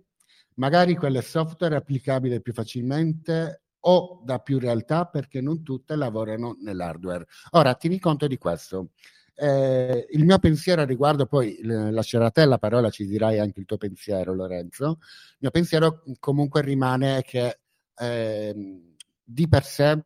Magari 0.56 0.96
quella 0.96 1.22
software 1.22 1.76
è 1.76 1.78
applicabile 1.80 2.40
più 2.40 2.54
facilmente 2.54 3.64
o 3.82 4.22
da 4.24 4.40
più 4.40 4.58
realtà 4.58 5.06
perché 5.06 5.42
non 5.42 5.64
tutte 5.64 5.96
lavorano 5.98 6.56
nell'hardware. 6.62 7.26
Ora, 7.52 7.76
tieni 7.76 8.00
conto 8.00 8.26
di 8.28 8.38
questo 8.38 8.92
Eh, 9.40 10.08
il 10.10 10.26
mio 10.26 10.40
pensiero 10.40 10.82
a 10.82 10.86
riguardo, 10.86 11.28
poi 11.28 11.60
lascerò 11.62 12.26
a 12.26 12.32
te 12.32 12.46
la 12.46 12.58
parola, 12.58 12.90
ci 12.90 13.06
dirai 13.06 13.38
anche 13.38 13.60
il 13.60 13.66
tuo 13.68 13.78
pensiero, 13.78 14.34
Lorenzo. 14.34 14.98
Il 15.00 15.38
mio 15.40 15.52
pensiero 15.52 16.04
comunque 16.20 16.62
rimane 16.64 17.22
che 17.22 17.60
eh, 17.96 18.82
di 19.24 19.48
per 19.48 19.64
sé 19.64 20.06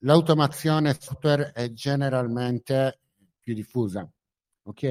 l'automazione 0.00 0.96
software 0.98 1.52
è 1.52 1.72
generalmente 1.72 3.00
più 3.40 3.54
diffusa, 3.54 4.06
ok? 4.64 4.82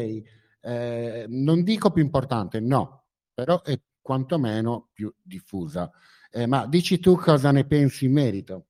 Eh, 0.59 1.25
non 1.27 1.63
dico 1.63 1.91
più 1.91 2.01
importante, 2.01 2.59
no, 2.59 3.05
però 3.31 3.61
è 3.61 3.79
quantomeno 4.01 4.89
più 4.91 5.13
diffusa. 5.21 5.91
Eh, 6.31 6.47
ma 6.47 6.65
dici 6.65 6.99
tu 6.99 7.15
cosa 7.15 7.51
ne 7.51 7.65
pensi 7.65 8.05
in 8.05 8.13
merito? 8.13 8.65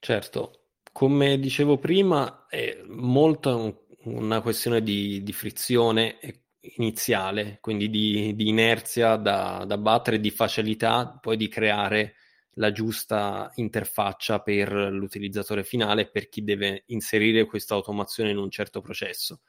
Certo, 0.00 0.64
come 0.90 1.38
dicevo 1.38 1.78
prima, 1.78 2.46
è 2.48 2.82
molto 2.88 3.86
una 4.04 4.40
questione 4.40 4.82
di, 4.82 5.22
di 5.22 5.32
frizione 5.32 6.18
iniziale, 6.76 7.58
quindi 7.60 7.88
di, 7.88 8.34
di 8.34 8.48
inerzia 8.48 9.16
da, 9.16 9.64
da 9.66 9.78
battere, 9.78 10.20
di 10.20 10.30
facilità 10.30 11.18
poi 11.20 11.36
di 11.36 11.48
creare 11.48 12.14
la 12.54 12.72
giusta 12.72 13.50
interfaccia 13.54 14.40
per 14.40 14.72
l'utilizzatore 14.72 15.64
finale, 15.64 16.10
per 16.10 16.28
chi 16.28 16.42
deve 16.42 16.84
inserire 16.86 17.46
questa 17.46 17.74
automazione 17.74 18.30
in 18.30 18.38
un 18.38 18.50
certo 18.50 18.80
processo. 18.80 19.40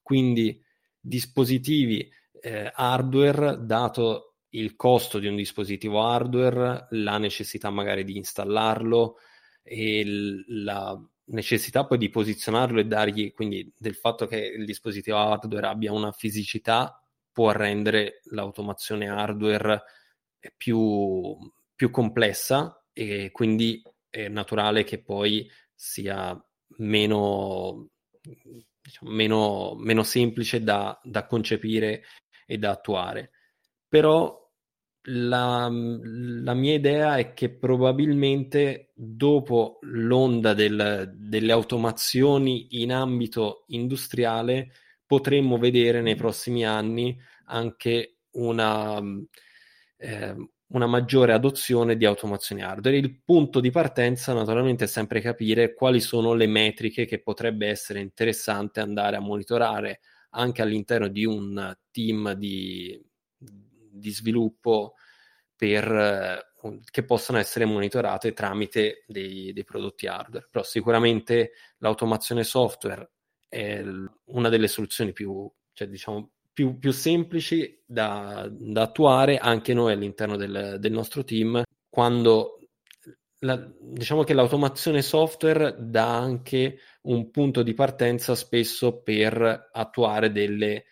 Quindi 0.00 0.62
dispositivi 0.98 2.08
eh, 2.40 2.70
hardware, 2.72 3.58
dato 3.64 4.36
il 4.50 4.76
costo 4.76 5.18
di 5.18 5.26
un 5.26 5.36
dispositivo 5.36 6.02
hardware, 6.06 6.86
la 6.90 7.18
necessità 7.18 7.68
magari 7.70 8.04
di 8.04 8.16
installarlo 8.16 9.16
e 9.62 10.04
la 10.46 10.98
necessità 11.26 11.84
poi 11.86 11.98
di 11.98 12.10
posizionarlo 12.10 12.80
e 12.80 12.84
dargli, 12.86 13.32
quindi 13.32 13.72
del 13.76 13.94
fatto 13.94 14.26
che 14.26 14.38
il 14.38 14.64
dispositivo 14.64 15.18
hardware 15.18 15.66
abbia 15.66 15.92
una 15.92 16.12
fisicità, 16.12 17.00
può 17.32 17.50
rendere 17.50 18.20
l'automazione 18.30 19.08
hardware 19.08 19.82
più, 20.56 21.36
più 21.74 21.90
complessa 21.90 22.82
e 22.92 23.30
quindi 23.30 23.82
è 24.08 24.28
naturale 24.28 24.84
che 24.84 25.02
poi 25.02 25.46
sia 25.74 26.42
meno, 26.78 27.90
diciamo, 28.80 29.10
meno, 29.10 29.74
meno 29.76 30.02
semplice 30.02 30.62
da, 30.62 30.98
da 31.02 31.26
concepire 31.26 32.04
e 32.46 32.56
da 32.56 32.70
attuare. 32.70 33.32
Però 33.88 34.45
la, 35.08 35.68
la, 35.70 36.54
mia 36.54 36.74
idea 36.74 37.16
è 37.16 37.32
che 37.32 37.50
probabilmente 37.50 38.90
dopo 38.94 39.78
l'onda 39.82 40.54
del, 40.54 41.12
delle 41.16 41.52
automazioni 41.52 42.82
in 42.82 42.92
ambito 42.92 43.64
industriale 43.68 44.72
potremmo 45.06 45.58
vedere 45.58 46.00
nei 46.00 46.16
prossimi 46.16 46.64
anni 46.64 47.16
anche 47.44 48.16
una, 48.32 49.00
eh, 49.98 50.34
una 50.68 50.86
maggiore 50.86 51.32
adozione 51.32 51.96
di 51.96 52.04
automazioni 52.04 52.62
hardware. 52.62 52.96
Il 52.96 53.22
punto 53.24 53.60
di 53.60 53.70
partenza 53.70 54.32
naturalmente 54.32 54.84
è 54.84 54.88
sempre 54.88 55.20
capire 55.20 55.74
quali 55.74 56.00
sono 56.00 56.34
le 56.34 56.48
metriche 56.48 57.04
che 57.04 57.20
potrebbe 57.20 57.68
essere 57.68 58.00
interessante 58.00 58.80
andare 58.80 59.16
a 59.16 59.20
monitorare 59.20 60.00
anche 60.30 60.62
all'interno 60.62 61.06
di 61.06 61.24
un 61.24 61.76
team 61.92 62.32
di, 62.32 63.00
di 63.98 64.10
sviluppo 64.10 64.94
per, 65.56 66.42
uh, 66.60 66.80
che 66.90 67.04
possono 67.04 67.38
essere 67.38 67.64
monitorate 67.64 68.32
tramite 68.32 69.04
dei, 69.06 69.52
dei 69.52 69.64
prodotti 69.64 70.06
hardware. 70.06 70.48
Però 70.50 70.64
sicuramente 70.64 71.52
l'automazione 71.78 72.44
software 72.44 73.10
è 73.48 73.82
una 74.26 74.48
delle 74.48 74.68
soluzioni 74.68 75.12
più, 75.12 75.50
cioè, 75.72 75.88
diciamo, 75.88 76.32
più, 76.52 76.78
più 76.78 76.90
semplici 76.90 77.82
da, 77.84 78.48
da, 78.50 78.82
attuare 78.82 79.36
anche 79.36 79.74
noi 79.74 79.92
all'interno 79.92 80.36
del, 80.36 80.76
del 80.78 80.92
nostro 80.92 81.22
team 81.22 81.62
quando 81.88 82.56
la, 83.40 83.62
diciamo 83.78 84.24
che 84.24 84.32
l'automazione 84.32 85.02
software 85.02 85.76
dà 85.78 86.16
anche 86.16 86.78
un 87.02 87.30
punto 87.30 87.62
di 87.62 87.74
partenza 87.74 88.34
spesso 88.34 89.02
per 89.02 89.68
attuare 89.72 90.32
delle, 90.32 90.84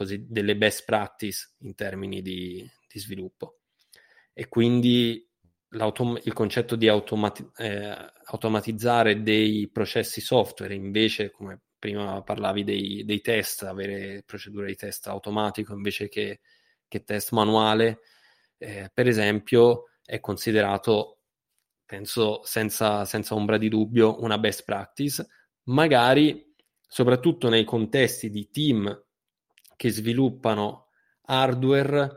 così, 0.00 0.24
delle 0.26 0.56
best 0.56 0.86
practice 0.86 1.56
in 1.58 1.74
termini 1.74 2.22
di, 2.22 2.66
di 2.88 2.98
sviluppo. 2.98 3.58
E 4.32 4.48
quindi 4.48 5.28
il 5.72 6.32
concetto 6.32 6.74
di 6.74 6.88
automati- 6.88 7.46
eh, 7.58 8.12
automatizzare 8.24 9.22
dei 9.22 9.68
processi 9.70 10.22
software 10.22 10.74
invece 10.74 11.30
come 11.30 11.60
prima 11.78 12.22
parlavi 12.22 12.64
dei, 12.64 13.04
dei, 13.04 13.20
test, 13.20 13.64
avere 13.64 14.22
procedure 14.24 14.68
di 14.68 14.74
test 14.74 15.06
automatico 15.06 15.74
invece 15.74 16.08
che, 16.08 16.40
che 16.88 17.04
test 17.04 17.32
manuale, 17.32 18.00
eh, 18.56 18.90
per 18.92 19.06
esempio, 19.06 19.90
è 20.02 20.18
considerato, 20.18 21.20
penso 21.84 22.42
senza, 22.44 23.04
senza 23.04 23.34
ombra 23.34 23.58
di 23.58 23.68
dubbio, 23.68 24.22
una 24.22 24.38
best 24.38 24.64
practice, 24.64 25.26
magari 25.64 26.54
soprattutto 26.88 27.50
nei 27.50 27.64
contesti 27.64 28.30
di 28.30 28.48
team 28.50 29.04
che 29.80 29.90
sviluppano 29.90 30.88
hardware, 31.22 32.16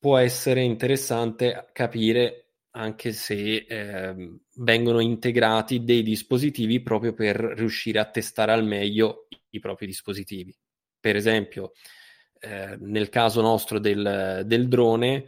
può 0.00 0.16
essere 0.16 0.62
interessante 0.62 1.68
capire 1.72 2.54
anche 2.70 3.12
se 3.12 3.64
eh, 3.68 4.40
vengono 4.56 4.98
integrati 4.98 5.84
dei 5.84 6.02
dispositivi 6.02 6.82
proprio 6.82 7.12
per 7.12 7.36
riuscire 7.36 8.00
a 8.00 8.10
testare 8.10 8.50
al 8.50 8.64
meglio 8.64 9.28
i 9.50 9.60
propri 9.60 9.86
dispositivi. 9.86 10.52
Per 10.98 11.14
esempio, 11.14 11.70
eh, 12.40 12.76
nel 12.80 13.10
caso 13.10 13.40
nostro 13.42 13.78
del, 13.78 14.42
del 14.44 14.66
drone, 14.66 15.26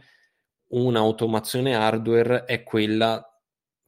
un'automazione 0.71 1.73
hardware 1.73 2.43
è 2.43 2.63
quella 2.63 3.25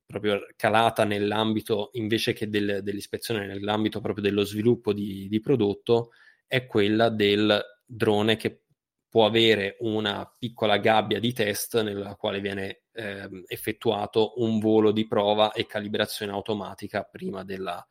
proprio 0.06 0.40
calata 0.56 1.04
nell'ambito, 1.04 1.90
invece 1.96 2.32
che 2.32 2.48
del, 2.48 2.80
dell'ispezione, 2.82 3.46
nell'ambito 3.46 4.00
proprio 4.00 4.24
dello 4.24 4.46
sviluppo 4.46 4.94
di, 4.94 5.28
di 5.28 5.42
prodotto, 5.42 6.12
è 6.48 6.66
quella 6.66 7.10
del 7.10 7.62
drone 7.86 8.38
che 8.38 8.64
può 9.10 9.26
avere 9.26 9.78
una 9.80 10.30
piccola 10.38 10.78
gabbia 10.78 11.20
di 11.20 11.34
test 11.34 11.82
nella 11.82 12.16
quale 12.16 12.40
viene 12.40 12.84
eh, 12.92 13.30
effettuato 13.48 14.34
un 14.38 14.60
volo 14.60 14.92
di 14.92 15.08
prova 15.08 15.52
e 15.54 15.66
calibrazione 15.66 16.32
automatica 16.32 17.04
prima 17.04 17.44
della, 17.44 17.86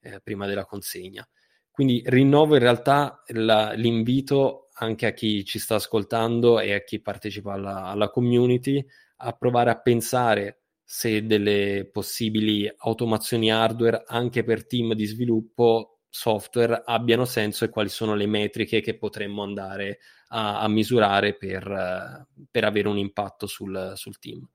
eh, 0.00 0.20
prima 0.20 0.46
della 0.46 0.64
consegna. 0.64 1.26
Quindi 1.70 2.02
rinnovo 2.06 2.54
in 2.54 2.60
realtà 2.60 3.22
la, 3.28 3.72
l'invito 3.72 4.68
anche 4.74 5.06
a 5.06 5.12
chi 5.12 5.44
ci 5.44 5.58
sta 5.58 5.76
ascoltando 5.76 6.60
e 6.60 6.72
a 6.74 6.82
chi 6.82 7.00
partecipa 7.00 7.52
alla, 7.52 7.84
alla 7.84 8.10
community 8.10 8.84
a 9.18 9.32
provare 9.32 9.70
a 9.70 9.80
pensare 9.80 10.62
se 10.82 11.24
delle 11.26 11.88
possibili 11.90 12.72
automazioni 12.76 13.50
hardware 13.50 14.04
anche 14.06 14.44
per 14.44 14.66
team 14.66 14.94
di 14.94 15.06
sviluppo 15.06 15.93
software 16.14 16.84
abbiano 16.86 17.24
senso 17.24 17.64
e 17.64 17.70
quali 17.70 17.88
sono 17.88 18.14
le 18.14 18.26
metriche 18.26 18.80
che 18.80 18.96
potremmo 18.96 19.42
andare 19.42 19.98
a, 20.28 20.60
a 20.60 20.68
misurare 20.68 21.34
per, 21.34 22.28
per, 22.48 22.64
avere 22.64 22.86
un 22.86 22.98
impatto 22.98 23.48
sul, 23.48 23.94
sul 23.96 24.18
team. 24.20 24.48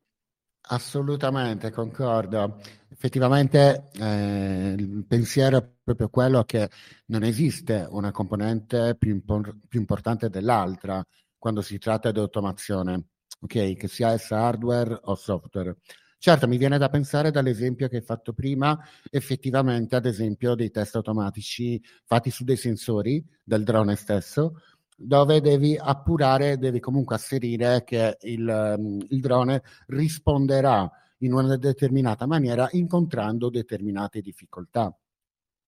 Assolutamente, 0.70 1.70
concordo. 1.72 2.62
Effettivamente 2.88 3.90
eh, 3.92 4.76
il 4.78 5.04
pensiero 5.06 5.58
è 5.58 5.70
proprio 5.84 6.08
quello 6.08 6.46
che 6.46 6.70
non 7.08 7.24
esiste 7.24 7.86
una 7.90 8.12
componente 8.12 8.96
più, 8.98 9.12
impor- 9.12 9.58
più, 9.68 9.82
importante 9.82 10.30
dell'altra 10.30 11.04
quando 11.38 11.62
si 11.62 11.78
tratta 11.78 12.12
di 12.12 12.20
automazione, 12.20 13.08
ok? 13.42 13.76
Che 13.76 13.88
sia 13.90 14.12
essa 14.12 14.38
hardware 14.38 14.98
o 15.04 15.16
software. 15.16 15.76
Certo, 16.22 16.50
mi 16.50 16.58
viene 16.58 16.78
da 16.78 16.90
pensare 16.90 17.32
dall'esempio 17.32 17.88
che 17.88 17.96
hai 17.96 18.02
fatto 18.02 18.34
prima, 18.34 18.78
effettivamente, 19.10 19.96
ad 19.96 20.06
esempio, 20.06 20.54
dei 20.54 20.70
test 20.70 20.98
automatici 20.98 21.82
fatti 22.04 22.30
su 22.30 22.44
dei 22.44 22.58
sensori 22.58 23.26
del 23.42 23.64
drone 23.64 23.96
stesso, 23.96 24.60
dove 24.98 25.40
devi 25.40 25.78
appurare, 25.78 26.58
devi 26.58 26.82
comunque 26.82 27.16
asserire 27.16 27.86
che 27.86 28.18
il, 28.24 28.76
mm, 28.78 29.00
il 29.08 29.22
drone 29.22 29.64
risponderà 29.88 30.92
in 31.20 31.32
una 31.32 31.56
determinata 31.56 32.26
maniera 32.26 32.68
incontrando 32.72 33.50
determinate 33.50 34.20
difficoltà. 34.20 34.94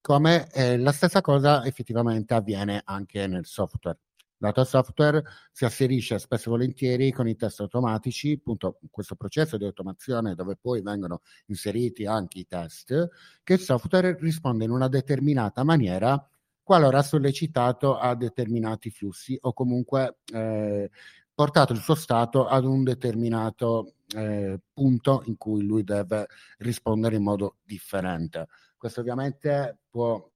Come 0.02 0.52
eh, 0.52 0.78
la 0.78 0.92
stessa 0.92 1.22
cosa 1.22 1.66
effettivamente 1.66 2.34
avviene 2.34 2.82
anche 2.84 3.26
nel 3.26 3.46
software. 3.46 4.00
Lato 4.42 4.64
software 4.64 5.24
si 5.52 5.66
asserisce 5.66 6.18
spesso 6.18 6.48
e 6.48 6.52
volentieri 6.52 7.12
con 7.12 7.28
i 7.28 7.36
test 7.36 7.60
automatici, 7.60 8.34
appunto 8.34 8.80
questo 8.90 9.16
processo 9.16 9.56
di 9.56 9.66
automazione 9.66 10.34
dove 10.34 10.58
poi 10.60 10.82
vengono 10.82 11.22
inseriti 11.46 12.08
anche 12.08 12.40
i 12.40 12.48
test, 12.48 13.10
che 13.44 13.54
il 13.54 13.60
software 13.60 14.18
risponde 14.20 14.64
in 14.64 14.72
una 14.72 14.88
determinata 14.88 15.64
maniera 15.64 16.28
qualora 16.64 17.04
sollecitato 17.04 17.98
a 17.98 18.16
determinati 18.16 18.90
flussi 18.90 19.38
o 19.42 19.54
comunque 19.54 20.18
eh, 20.34 20.90
portato 21.36 21.74
il 21.74 21.80
suo 21.80 21.96
stato 21.96 22.48
ad 22.48 22.66
un 22.66 22.84
determinato 22.84 23.94
eh, 24.16 24.60
punto 24.74 25.22
in 25.26 25.38
cui 25.38 25.64
lui 25.64 25.84
deve 25.84 26.26
rispondere 26.58 27.16
in 27.16 27.24
modo 27.24 27.58
differente. 27.64 28.48
Questo 28.76 29.02
ovviamente 29.02 29.82
può 29.88 30.31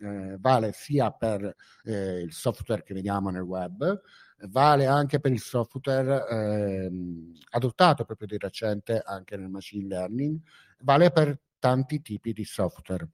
eh, 0.00 0.36
vale 0.38 0.72
sia 0.72 1.10
per 1.10 1.54
eh, 1.84 2.20
il 2.20 2.32
software 2.32 2.82
che 2.82 2.94
vediamo 2.94 3.30
nel 3.30 3.42
web, 3.42 4.00
vale 4.48 4.86
anche 4.86 5.20
per 5.20 5.32
il 5.32 5.40
software 5.40 6.26
eh, 6.28 6.90
adottato 7.50 8.04
proprio 8.04 8.26
di 8.26 8.38
recente 8.38 9.02
anche 9.04 9.36
nel 9.36 9.50
machine 9.50 9.86
learning, 9.86 10.40
vale 10.80 11.10
per 11.10 11.38
tanti 11.58 12.00
tipi 12.00 12.32
di 12.32 12.44
software. 12.44 13.08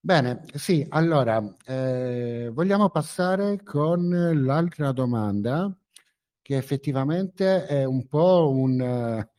Bene, 0.00 0.44
sì, 0.54 0.86
allora 0.90 1.42
eh, 1.66 2.50
vogliamo 2.52 2.88
passare 2.88 3.62
con 3.62 4.08
l'altra 4.44 4.92
domanda 4.92 5.70
che 6.40 6.56
effettivamente 6.56 7.66
è 7.66 7.84
un 7.84 8.06
po' 8.06 8.50
un, 8.50 8.80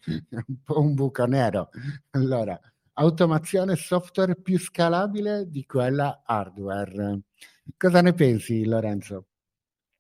un, 0.48 0.64
po 0.64 0.80
un 0.80 0.94
buco 0.94 1.26
nero. 1.26 1.70
Allora, 2.12 2.60
automazione 3.00 3.76
software 3.76 4.36
più 4.36 4.60
scalabile 4.60 5.50
di 5.50 5.66
quella 5.66 6.22
hardware. 6.26 7.22
Cosa 7.78 8.02
ne 8.02 8.14
pensi, 8.14 8.66
Lorenzo? 8.66 9.28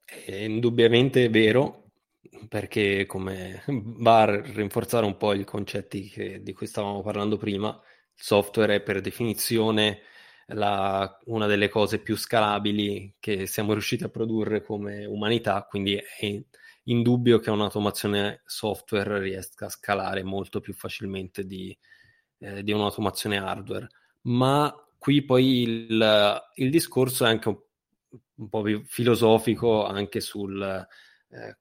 È 0.03 0.35
indubbiamente 0.35 1.29
vero, 1.29 1.91
perché 2.47 3.05
come 3.05 3.63
va 3.67 4.21
a 4.21 4.41
rinforzare 4.41 5.05
un 5.05 5.15
po' 5.17 5.33
i 5.33 5.45
concetti 5.45 6.09
che, 6.09 6.41
di 6.43 6.53
cui 6.53 6.67
stavamo 6.67 7.01
parlando 7.01 7.37
prima, 7.37 7.69
il 7.69 8.21
software 8.21 8.75
è 8.75 8.81
per 8.81 8.99
definizione 9.01 10.01
la, 10.47 11.17
una 11.25 11.45
delle 11.45 11.69
cose 11.69 11.99
più 11.99 12.17
scalabili 12.17 13.15
che 13.19 13.45
siamo 13.45 13.71
riusciti 13.73 14.03
a 14.03 14.09
produrre 14.09 14.61
come 14.61 15.05
umanità, 15.05 15.65
quindi 15.69 15.95
è 15.95 16.43
indubbio 16.83 17.39
che 17.39 17.51
un'automazione 17.51 18.41
software 18.45 19.19
riesca 19.19 19.67
a 19.67 19.69
scalare 19.69 20.23
molto 20.23 20.59
più 20.59 20.73
facilmente 20.73 21.45
di, 21.45 21.77
eh, 22.39 22.63
di 22.63 22.71
un'automazione 22.71 23.37
hardware. 23.37 23.87
Ma 24.21 24.73
qui 24.97 25.23
poi 25.23 25.61
il, 25.61 26.41
il 26.55 26.69
discorso 26.69 27.25
è 27.25 27.29
anche 27.29 27.49
un 27.49 27.57
un 28.39 28.49
po' 28.49 28.63
filosofico 28.85 29.85
anche 29.85 30.21
sul 30.21 30.61
eh, 31.29 31.57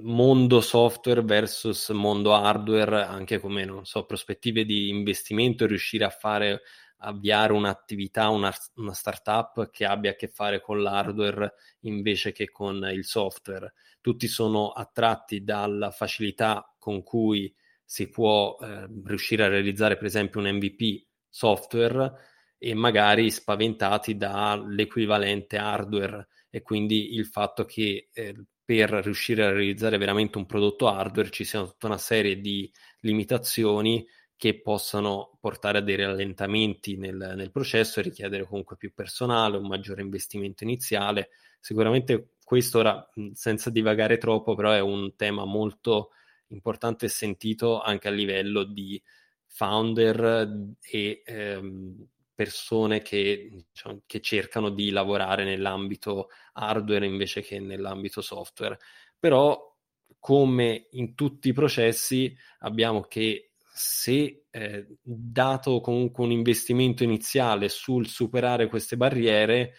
mondo 0.00 0.60
software 0.60 1.22
versus 1.22 1.90
mondo 1.90 2.34
hardware, 2.34 3.02
anche 3.02 3.38
come, 3.38 3.64
non 3.64 3.84
so, 3.84 4.04
prospettive 4.04 4.64
di 4.64 4.88
investimento, 4.88 5.66
riuscire 5.66 6.04
a 6.04 6.10
fare, 6.10 6.62
avviare 6.98 7.52
un'attività, 7.52 8.28
una, 8.28 8.52
una 8.76 8.94
startup 8.94 9.70
che 9.70 9.84
abbia 9.84 10.12
a 10.12 10.14
che 10.14 10.28
fare 10.28 10.60
con 10.60 10.80
l'hardware 10.82 11.54
invece 11.80 12.32
che 12.32 12.50
con 12.50 12.88
il 12.90 13.04
software. 13.04 13.74
Tutti 14.00 14.26
sono 14.28 14.70
attratti 14.70 15.44
dalla 15.44 15.90
facilità 15.90 16.74
con 16.78 17.02
cui 17.02 17.54
si 17.92 18.08
può 18.08 18.56
eh, 18.58 18.88
riuscire 19.04 19.44
a 19.44 19.48
realizzare, 19.48 19.98
per 19.98 20.06
esempio, 20.06 20.40
un 20.40 20.48
MVP 20.48 21.08
software 21.28 22.10
e 22.56 22.72
magari 22.72 23.30
spaventati 23.30 24.16
dall'equivalente 24.16 25.58
hardware 25.58 26.28
e 26.48 26.62
quindi 26.62 27.16
il 27.16 27.26
fatto 27.26 27.66
che 27.66 28.08
eh, 28.10 28.44
per 28.64 28.88
riuscire 28.88 29.44
a 29.44 29.50
realizzare 29.52 29.98
veramente 29.98 30.38
un 30.38 30.46
prodotto 30.46 30.88
hardware 30.88 31.28
ci 31.28 31.44
sia 31.44 31.66
tutta 31.66 31.86
una 31.86 31.98
serie 31.98 32.40
di 32.40 32.72
limitazioni 33.00 34.06
che 34.38 34.62
possano 34.62 35.36
portare 35.38 35.76
a 35.76 35.82
dei 35.82 35.96
rallentamenti 35.96 36.96
nel, 36.96 37.34
nel 37.36 37.50
processo 37.50 38.00
e 38.00 38.04
richiedere 38.04 38.46
comunque 38.46 38.78
più 38.78 38.94
personale, 38.94 39.58
un 39.58 39.66
maggiore 39.66 40.00
investimento 40.00 40.64
iniziale. 40.64 41.28
Sicuramente 41.60 42.36
questo 42.42 42.78
ora, 42.78 43.06
senza 43.34 43.68
divagare 43.68 44.16
troppo, 44.16 44.54
però 44.54 44.70
è 44.72 44.80
un 44.80 45.14
tema 45.14 45.44
molto 45.44 46.12
importante 46.52 47.06
e 47.06 47.08
sentito 47.08 47.80
anche 47.80 48.08
a 48.08 48.10
livello 48.10 48.64
di 48.64 49.00
founder 49.46 50.74
e 50.80 51.22
ehm, 51.24 52.06
persone 52.34 53.02
che, 53.02 53.48
diciamo, 53.50 54.02
che 54.06 54.20
cercano 54.20 54.70
di 54.70 54.90
lavorare 54.90 55.44
nell'ambito 55.44 56.28
hardware 56.54 57.06
invece 57.06 57.42
che 57.42 57.60
nell'ambito 57.60 58.20
software. 58.20 58.78
Però, 59.18 59.70
come 60.18 60.86
in 60.92 61.14
tutti 61.14 61.48
i 61.48 61.52
processi, 61.52 62.34
abbiamo 62.60 63.02
che 63.02 63.52
se 63.74 64.44
eh, 64.50 64.86
dato 65.00 65.80
comunque 65.80 66.24
un 66.24 66.30
investimento 66.30 67.04
iniziale 67.04 67.68
sul 67.68 68.06
superare 68.06 68.68
queste 68.68 68.96
barriere, 68.96 69.74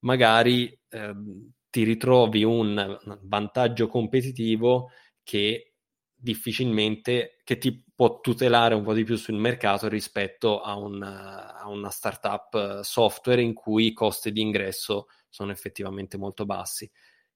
magari 0.00 0.66
eh, 0.88 1.14
ti 1.70 1.82
ritrovi 1.84 2.44
un 2.44 2.98
vantaggio 3.22 3.86
competitivo 3.88 4.90
che 5.22 5.67
difficilmente 6.20 7.36
che 7.44 7.58
ti 7.58 7.84
può 7.94 8.20
tutelare 8.20 8.74
un 8.74 8.82
po' 8.82 8.92
di 8.92 9.04
più 9.04 9.16
sul 9.16 9.36
mercato 9.36 9.88
rispetto 9.88 10.60
a 10.60 10.76
una, 10.76 11.56
a 11.56 11.68
una 11.68 11.90
startup 11.90 12.80
software 12.80 13.40
in 13.40 13.54
cui 13.54 13.86
i 13.86 13.92
costi 13.92 14.32
di 14.32 14.40
ingresso 14.40 15.06
sono 15.28 15.52
effettivamente 15.52 16.16
molto 16.16 16.44
bassi. 16.44 16.90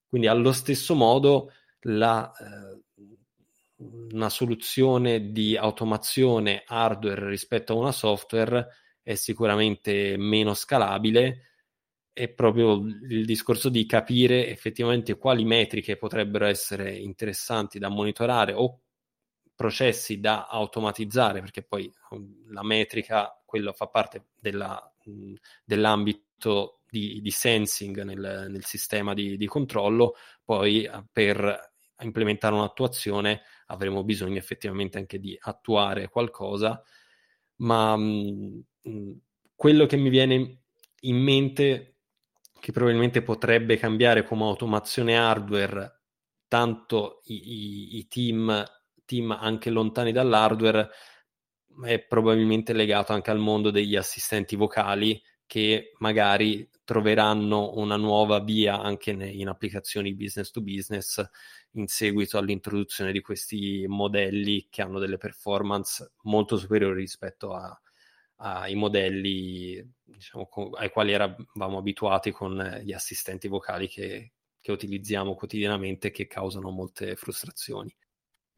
Quindi 0.06 0.26
allo 0.26 0.52
stesso 0.52 0.94
modo 0.94 1.52
la, 1.82 2.30
eh, 2.32 2.82
una 4.12 4.28
soluzione 4.28 5.30
di 5.30 5.56
automazione 5.56 6.64
hardware 6.66 7.28
rispetto 7.28 7.72
a 7.72 7.76
una 7.76 7.92
software 7.92 8.68
è 9.02 9.14
sicuramente 9.14 10.16
meno 10.16 10.54
scalabile 10.54 11.51
è 12.12 12.28
proprio 12.28 12.74
il 12.74 13.24
discorso 13.24 13.68
di 13.68 13.86
capire 13.86 14.48
effettivamente 14.48 15.16
quali 15.16 15.44
metriche 15.44 15.96
potrebbero 15.96 16.44
essere 16.46 16.94
interessanti 16.94 17.78
da 17.78 17.88
monitorare 17.88 18.52
o 18.52 18.80
processi 19.54 20.20
da 20.20 20.46
automatizzare, 20.46 21.40
perché 21.40 21.62
poi 21.62 21.90
um, 22.10 22.50
la 22.52 22.62
metrica, 22.62 23.40
quello 23.44 23.72
fa 23.72 23.86
parte 23.86 24.26
della, 24.38 24.92
dell'ambito 25.64 26.80
di, 26.88 27.20
di 27.20 27.30
sensing 27.30 28.02
nel, 28.02 28.48
nel 28.50 28.64
sistema 28.64 29.14
di, 29.14 29.36
di, 29.36 29.46
controllo, 29.46 30.14
poi 30.44 30.84
eh, 30.84 31.04
per 31.10 31.70
implementare 32.00 32.54
un'attuazione 32.54 33.42
avremo 33.66 34.04
bisogno 34.04 34.36
effettivamente 34.36 34.98
anche 34.98 35.18
di 35.18 35.36
attuare 35.40 36.08
qualcosa, 36.08 36.82
ma 37.56 37.96
mh, 37.96 38.64
quello 39.54 39.86
che 39.86 39.96
mi 39.96 40.08
viene 40.10 40.62
in 41.02 41.16
mente 41.16 41.91
che 42.62 42.70
probabilmente 42.70 43.22
potrebbe 43.22 43.76
cambiare 43.76 44.22
come 44.22 44.44
automazione 44.44 45.16
hardware 45.16 46.02
tanto 46.46 47.22
i, 47.24 47.34
i, 47.34 47.96
i 47.96 48.06
team, 48.06 48.64
team 49.04 49.32
anche 49.32 49.68
lontani 49.68 50.12
dall'hardware 50.12 50.88
è 51.84 51.98
probabilmente 52.04 52.72
legato 52.72 53.12
anche 53.12 53.32
al 53.32 53.40
mondo 53.40 53.72
degli 53.72 53.96
assistenti 53.96 54.54
vocali 54.54 55.20
che 55.44 55.90
magari 55.98 56.70
troveranno 56.84 57.72
una 57.78 57.96
nuova 57.96 58.38
via 58.38 58.80
anche 58.80 59.10
in 59.10 59.48
applicazioni 59.48 60.14
business 60.14 60.52
to 60.52 60.60
business 60.60 61.20
in 61.72 61.88
seguito 61.88 62.38
all'introduzione 62.38 63.10
di 63.10 63.20
questi 63.20 63.86
modelli 63.88 64.68
che 64.70 64.82
hanno 64.82 65.00
delle 65.00 65.16
performance 65.16 66.12
molto 66.22 66.56
superiori 66.56 67.00
rispetto 67.00 67.54
a, 67.54 67.76
ai 68.42 68.74
modelli 68.74 69.80
diciamo, 70.02 70.48
ai 70.76 70.90
quali 70.90 71.12
eravamo 71.12 71.78
abituati 71.78 72.32
con 72.32 72.80
gli 72.82 72.92
assistenti 72.92 73.46
vocali 73.46 73.88
che, 73.88 74.32
che 74.60 74.72
utilizziamo 74.72 75.34
quotidianamente 75.34 76.10
che 76.10 76.26
causano 76.26 76.70
molte 76.70 77.14
frustrazioni. 77.14 77.94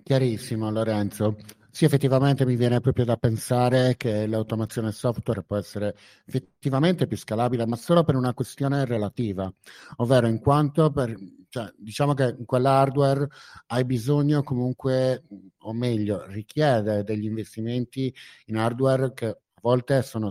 Chiarissimo 0.02 0.70
Lorenzo. 0.70 1.36
Sì, 1.70 1.84
effettivamente 1.84 2.46
mi 2.46 2.56
viene 2.56 2.80
proprio 2.80 3.04
da 3.04 3.16
pensare 3.16 3.96
che 3.96 4.26
l'automazione 4.26 4.92
software 4.92 5.42
può 5.42 5.56
essere 5.56 5.96
effettivamente 6.24 7.06
più 7.06 7.16
scalabile, 7.16 7.66
ma 7.66 7.76
solo 7.76 8.04
per 8.04 8.14
una 8.14 8.32
questione 8.32 8.84
relativa, 8.84 9.52
ovvero 9.96 10.28
in 10.28 10.40
quanto 10.40 10.90
per, 10.90 11.14
cioè, 11.48 11.72
diciamo 11.76 12.14
che 12.14 12.34
in 12.38 12.44
quell'hardware 12.44 13.26
hai 13.68 13.84
bisogno 13.84 14.42
comunque, 14.42 15.24
o 15.58 15.72
meglio, 15.72 16.24
richiede 16.26 17.02
degli 17.02 17.24
investimenti 17.24 18.14
in 18.46 18.56
hardware 18.56 19.12
che 19.12 19.38
volte 19.64 20.02
sono 20.02 20.30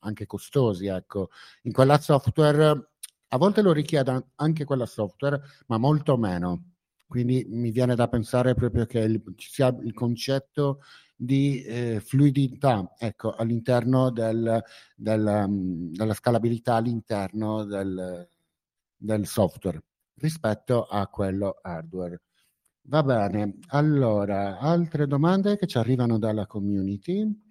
anche 0.00 0.26
costosi, 0.26 0.86
ecco. 0.86 1.30
In 1.62 1.72
quella 1.72 1.98
software 1.98 2.90
a 3.28 3.38
volte 3.38 3.62
lo 3.62 3.72
richiede 3.72 4.26
anche 4.36 4.64
quella 4.64 4.86
software, 4.86 5.40
ma 5.68 5.78
molto 5.78 6.16
meno. 6.18 6.72
Quindi 7.06 7.46
mi 7.48 7.70
viene 7.70 7.94
da 7.94 8.08
pensare 8.08 8.54
proprio 8.54 8.84
che 8.86 9.00
il, 9.00 9.22
ci 9.36 9.50
sia 9.50 9.74
il 9.82 9.94
concetto 9.94 10.80
di 11.16 11.62
eh, 11.62 12.00
fluidità 12.00 12.92
ecco, 12.98 13.34
all'interno 13.34 14.10
del, 14.10 14.62
del, 14.94 15.44
um, 15.46 15.90
della 15.92 16.14
scalabilità 16.14 16.74
all'interno 16.74 17.64
del, 17.64 18.28
del 18.96 19.26
software 19.26 19.82
rispetto 20.16 20.84
a 20.84 21.06
quello 21.08 21.58
hardware. 21.62 22.20
Va 22.86 23.02
bene, 23.02 23.58
allora, 23.68 24.58
altre 24.58 25.06
domande 25.06 25.56
che 25.56 25.66
ci 25.66 25.78
arrivano 25.78 26.18
dalla 26.18 26.46
community. 26.46 27.43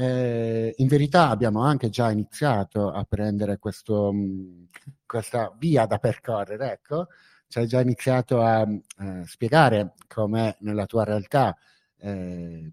Eh, 0.00 0.74
in 0.76 0.86
verità 0.86 1.28
abbiamo 1.28 1.60
anche 1.62 1.88
già 1.88 2.08
iniziato 2.12 2.92
a 2.92 3.02
prendere 3.02 3.58
questo, 3.58 4.12
mm, 4.12 4.64
questa 5.04 5.52
via 5.58 5.86
da 5.86 5.98
percorrere, 5.98 6.70
ecco, 6.70 7.08
ci 7.48 7.58
hai 7.58 7.66
già 7.66 7.80
iniziato 7.80 8.40
a 8.40 8.62
eh, 8.62 9.24
spiegare 9.26 9.94
com'è 10.06 10.56
nella 10.60 10.86
tua 10.86 11.02
realtà 11.02 11.56
eh, 11.96 12.70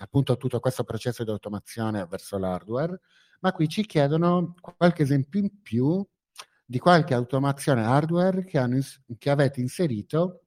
appunto 0.00 0.36
tutto 0.36 0.58
questo 0.58 0.82
processo 0.82 1.22
di 1.22 1.30
automazione 1.30 2.06
verso 2.06 2.38
l'hardware, 2.38 3.00
ma 3.40 3.52
qui 3.52 3.68
ci 3.68 3.86
chiedono 3.86 4.54
qualche 4.60 5.02
esempio 5.04 5.38
in 5.40 5.62
più 5.62 6.04
di 6.64 6.78
qualche 6.80 7.14
automazione 7.14 7.84
hardware 7.84 8.44
che, 8.44 8.58
hanno, 8.58 8.80
che 9.16 9.30
avete 9.30 9.60
inserito 9.60 10.46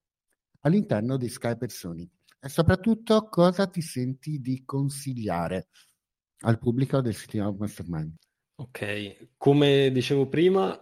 all'interno 0.62 1.16
di 1.16 1.30
Skype 1.30 1.70
Sony 1.70 2.10
e 2.40 2.50
soprattutto 2.50 3.30
cosa 3.30 3.68
ti 3.68 3.82
senti 3.82 4.40
di 4.42 4.64
consigliare 4.66 5.68
al 6.42 6.60
pubblico 6.60 7.02
del 7.02 7.16
sito 7.16 7.56
Mastermind. 7.58 8.16
Ok, 8.60 9.30
come 9.38 9.92
dicevo 9.92 10.28
prima, 10.28 10.80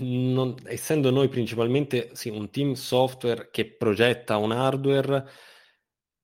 non, 0.00 0.54
essendo 0.64 1.10
noi 1.10 1.28
principalmente 1.28 2.10
sì, 2.12 2.28
un 2.28 2.50
team 2.50 2.72
software 2.72 3.48
che 3.50 3.76
progetta 3.76 4.36
un 4.36 4.52
hardware, 4.52 5.26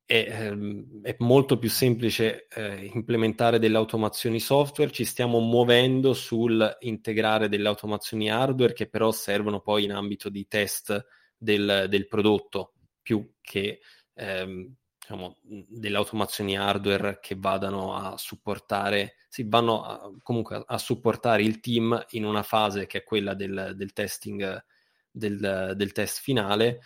è, 0.05 0.27
ehm, 0.29 1.03
è 1.03 1.15
molto 1.21 1.59
più 1.59 1.71
semplice 1.71 2.49
eh, 2.49 2.85
implementare 2.93 3.59
delle 3.59 3.77
automazioni 3.77 4.41
software, 4.41 4.91
ci 4.91 5.05
stiamo 5.05 5.39
muovendo 5.39 6.15
sul 6.15 6.77
integrare 6.81 7.49
delle 7.49 7.69
automazioni 7.69 8.29
hardware 8.29 8.73
che 8.73 8.89
però 8.89 9.13
servono 9.13 9.61
poi 9.61 9.85
in 9.85 9.93
ambito 9.93 10.29
di 10.29 10.47
test 10.49 11.07
del, 11.37 11.87
del 11.89 12.09
prodotto 12.09 12.75
più 13.01 13.35
che 13.41 13.81
ehm, 14.15 14.75
diciamo, 15.11 15.37
delle 15.43 15.97
automazioni 15.97 16.57
hardware 16.57 17.19
che 17.21 17.35
vadano 17.37 17.95
a 17.95 18.17
supportare, 18.17 19.17
sì, 19.29 19.45
vanno 19.49 19.83
a, 19.83 20.11
comunque 20.23 20.63
a, 20.65 20.79
supportare 20.79 21.43
il 21.43 21.59
team 21.59 22.05
in 22.11 22.25
una 22.25 22.45
fase 22.45 22.87
che 22.87 22.99
è 22.99 23.05
quella 23.05 23.35
del, 23.35 23.73
del 23.75 23.93
testing, 23.93 24.65
del, 25.11 25.73
del, 25.75 25.93
test 25.93 26.21
finale. 26.21 26.81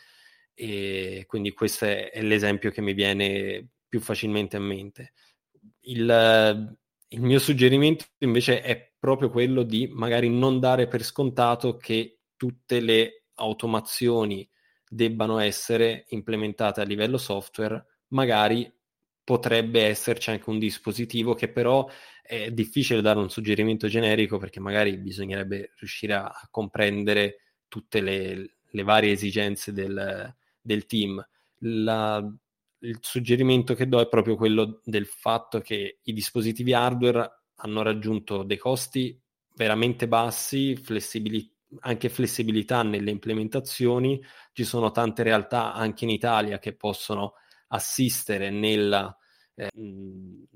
E 0.54 1.24
quindi 1.26 1.52
questo 1.52 1.84
è, 1.84 2.10
è, 2.10 2.22
l'esempio 2.22 2.70
che 2.70 2.80
mi 2.80 2.94
viene 2.94 3.68
più 3.86 4.00
facilmente 4.00 4.56
a 4.56 4.60
mente. 4.60 5.12
Il, 5.80 6.76
il 7.08 7.20
mio 7.20 7.38
suggerimento 7.38 8.06
invece 8.18 8.62
è 8.62 8.92
proprio 8.98 9.28
quello 9.28 9.62
di 9.64 9.86
magari 9.86 10.30
non 10.30 10.60
dare 10.60 10.88
per 10.88 11.02
scontato 11.02 11.76
che 11.76 12.20
tutte 12.36 12.80
le 12.80 13.26
automazioni 13.34 14.48
debbano 14.88 15.38
essere 15.38 16.04
implementate 16.08 16.80
a 16.80 16.84
livello 16.84 17.18
software 17.18 17.84
magari 18.14 18.72
potrebbe 19.22 19.82
esserci 19.84 20.30
anche 20.30 20.48
un 20.50 20.58
dispositivo 20.58 21.34
che 21.34 21.48
però 21.48 21.88
è 22.22 22.50
difficile 22.50 23.02
dare 23.02 23.18
un 23.18 23.28
suggerimento 23.28 23.86
generico 23.88 24.38
perché 24.38 24.60
magari 24.60 24.96
bisognerebbe 24.96 25.72
riuscire 25.78 26.14
a, 26.14 26.48
comprendere 26.50 27.40
tutte 27.68 28.00
le, 28.00 28.56
le, 28.70 28.82
varie 28.82 29.12
esigenze 29.12 29.72
del, 29.72 30.34
del 30.60 30.86
team. 30.86 31.26
La, 31.58 32.24
il 32.80 32.98
suggerimento 33.00 33.74
che 33.74 33.88
do 33.88 34.00
è 34.00 34.08
proprio 34.08 34.36
quello 34.36 34.80
del 34.84 35.06
fatto 35.06 35.60
che 35.60 35.98
i 36.02 36.12
dispositivi 36.12 36.72
hardware 36.72 37.42
hanno 37.56 37.82
raggiunto 37.82 38.42
dei 38.42 38.58
costi 38.58 39.18
veramente 39.56 40.08
bassi, 40.08 40.76
flessibili, 40.76 41.50
anche 41.80 42.08
flessibilità 42.08 42.82
nelle 42.82 43.10
implementazioni. 43.10 44.22
Ci 44.52 44.64
sono 44.64 44.90
tante 44.90 45.22
realtà 45.22 45.72
anche 45.72 46.04
in 46.04 46.10
Italia 46.10 46.58
che 46.58 46.74
possono 46.74 47.34
assistere 47.74 48.50
nella, 48.50 49.16
eh, 49.54 49.70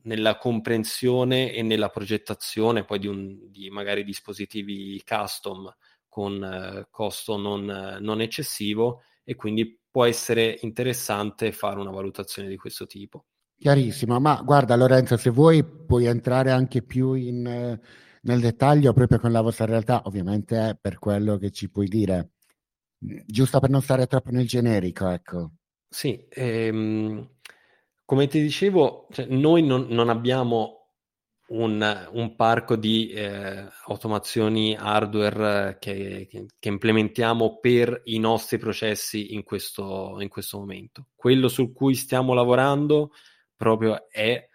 nella 0.03 0.39
comprensione 0.39 1.53
e 1.53 1.63
nella 1.63 1.89
progettazione 1.89 2.85
poi 2.85 2.99
di, 2.99 3.07
un, 3.07 3.51
di 3.51 3.71
magari 3.71 4.05
dispositivi 4.05 5.03
custom 5.05 5.73
con 6.09 6.43
eh, 6.43 6.89
costo 6.91 7.37
non, 7.37 7.99
non 8.01 8.21
eccessivo 8.21 9.03
e 9.25 9.35
quindi 9.35 9.79
può 9.91 10.05
essere 10.05 10.59
interessante 10.63 11.53
fare 11.53 11.81
una 11.81 11.91
valutazione 11.91 12.49
di 12.49 12.57
questo 12.57 12.87
tipo. 12.87 13.27
Chiarissimo, 13.59 14.21
ma 14.21 14.41
guarda 14.45 14.77
Lorenzo, 14.77 15.17
se 15.17 15.31
vuoi 15.31 15.65
puoi 15.65 16.07
entrare 16.07 16.53
anche 16.53 16.83
più 16.83 17.15
in, 17.15 17.43
nel 18.23 18.41
dettaglio 18.41 18.93
proprio 18.93 19.19
con 19.19 19.33
la 19.33 19.41
vostra 19.41 19.65
realtà, 19.65 20.03
ovviamente 20.05 20.71
è 20.71 20.79
per 20.81 20.99
quello 20.99 21.37
che 21.39 21.51
ci 21.51 21.69
puoi 21.69 21.89
dire, 21.89 22.35
giusto 22.99 23.59
per 23.59 23.71
non 23.71 23.83
stare 23.83 24.07
troppo 24.07 24.31
nel 24.31 24.47
generico, 24.47 25.09
ecco. 25.09 25.53
Sì, 25.91 26.27
ehm, 26.29 27.29
come 28.05 28.27
ti 28.27 28.41
dicevo, 28.41 29.07
cioè, 29.11 29.27
noi 29.27 29.63
non, 29.63 29.87
non 29.89 30.09
abbiamo 30.11 30.79
un, 31.49 32.09
un, 32.13 32.37
parco 32.37 32.77
di 32.77 33.09
eh, 33.11 33.67
automazioni 33.87 34.77
hardware 34.77 35.79
che, 35.79 36.27
che, 36.29 36.69
implementiamo 36.69 37.59
per 37.59 38.03
i 38.05 38.19
nostri 38.19 38.59
processi 38.59 39.35
in 39.35 39.45
questo, 39.45 40.19
in 40.21 40.29
questo 40.29 40.59
momento. 40.59 41.09
Quello 41.15 41.49
su 41.49 41.73
cui 41.73 41.95
stiamo 41.95 42.35
lavorando 42.35 43.13
proprio 43.57 44.09
è, 44.11 44.47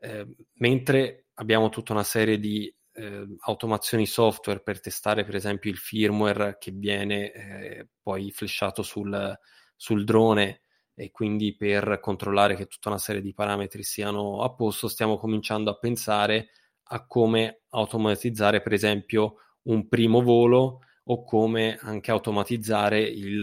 eh, 0.00 0.26
mentre 0.54 1.26
abbiamo 1.34 1.68
tutta 1.68 1.92
una 1.92 2.02
serie 2.04 2.38
di 2.38 2.72
eh, 2.94 3.26
automazioni 3.40 4.06
software 4.06 4.60
per 4.60 4.80
testare 4.80 5.24
per 5.24 5.34
esempio 5.34 5.70
il 5.70 5.76
firmware 5.78 6.56
che 6.58 6.70
viene 6.72 7.32
eh, 7.32 7.88
poi 8.02 8.30
flashato 8.30 8.82
sul, 8.82 9.36
sul 9.76 10.04
drone 10.04 10.63
e 10.94 11.10
quindi 11.10 11.56
per 11.56 11.98
controllare 12.00 12.54
che 12.54 12.66
tutta 12.66 12.88
una 12.88 12.98
serie 12.98 13.20
di 13.20 13.34
parametri 13.34 13.82
siano 13.82 14.42
a 14.42 14.52
posto, 14.54 14.88
stiamo 14.88 15.18
cominciando 15.18 15.70
a 15.70 15.78
pensare 15.78 16.50
a 16.88 17.06
come 17.06 17.62
automatizzare, 17.70 18.62
per 18.62 18.72
esempio, 18.72 19.36
un 19.62 19.88
primo 19.88 20.22
volo 20.22 20.80
o 21.06 21.24
come 21.24 21.76
anche 21.80 22.10
automatizzare 22.10 23.00
il, 23.00 23.42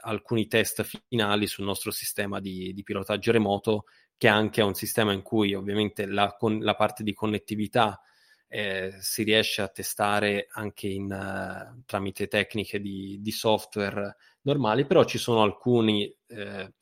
alcuni 0.00 0.46
test 0.46 0.82
finali 1.08 1.46
sul 1.46 1.64
nostro 1.64 1.90
sistema 1.90 2.40
di, 2.40 2.72
di, 2.72 2.82
pilotaggio 2.82 3.32
remoto, 3.32 3.84
che 4.16 4.28
anche 4.28 4.60
è 4.60 4.64
un 4.64 4.74
sistema 4.74 5.12
in 5.12 5.22
cui 5.22 5.54
ovviamente 5.54 6.06
la, 6.06 6.34
con, 6.38 6.60
la 6.60 6.74
parte 6.74 7.02
di 7.02 7.12
connettività 7.12 8.00
eh, 8.48 8.94
si 9.00 9.22
riesce 9.24 9.62
a 9.62 9.68
testare 9.68 10.46
anche 10.50 10.86
in, 10.86 11.10
uh, 11.10 11.82
tramite 11.86 12.28
tecniche 12.28 12.80
di, 12.80 13.18
di, 13.20 13.30
software 13.30 14.16
normali, 14.42 14.86
però 14.86 15.04
ci 15.04 15.18
sono 15.18 15.42
alcuni 15.42 16.04
eh, 16.28 16.72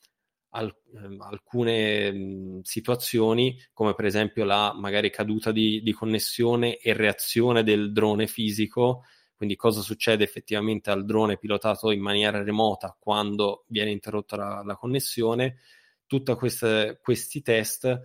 alcune 0.50 2.12
mh, 2.12 2.60
situazioni, 2.62 3.56
come 3.72 3.94
per 3.94 4.04
esempio 4.04 4.44
la 4.44 4.74
magari 4.74 5.10
caduta 5.10 5.52
di, 5.52 5.80
di, 5.82 5.92
connessione 5.92 6.76
e 6.76 6.92
reazione 6.92 7.62
del 7.62 7.92
drone 7.92 8.26
fisico, 8.26 9.04
quindi 9.36 9.56
cosa 9.56 9.80
succede 9.80 10.24
effettivamente 10.24 10.90
al 10.90 11.04
drone 11.04 11.38
pilotato 11.38 11.90
in 11.90 12.00
maniera 12.00 12.42
remota 12.42 12.96
quando 12.98 13.64
viene 13.68 13.90
interrotta 13.90 14.36
la, 14.36 14.62
la 14.64 14.76
connessione, 14.76 15.58
tutti 16.06 16.34
questi 16.34 17.42
test 17.42 18.00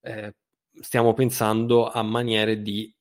eh, 0.00 0.34
stiamo 0.80 1.12
pensando 1.12 1.88
a 1.90 2.02
maniere 2.02 2.62
di 2.62 2.94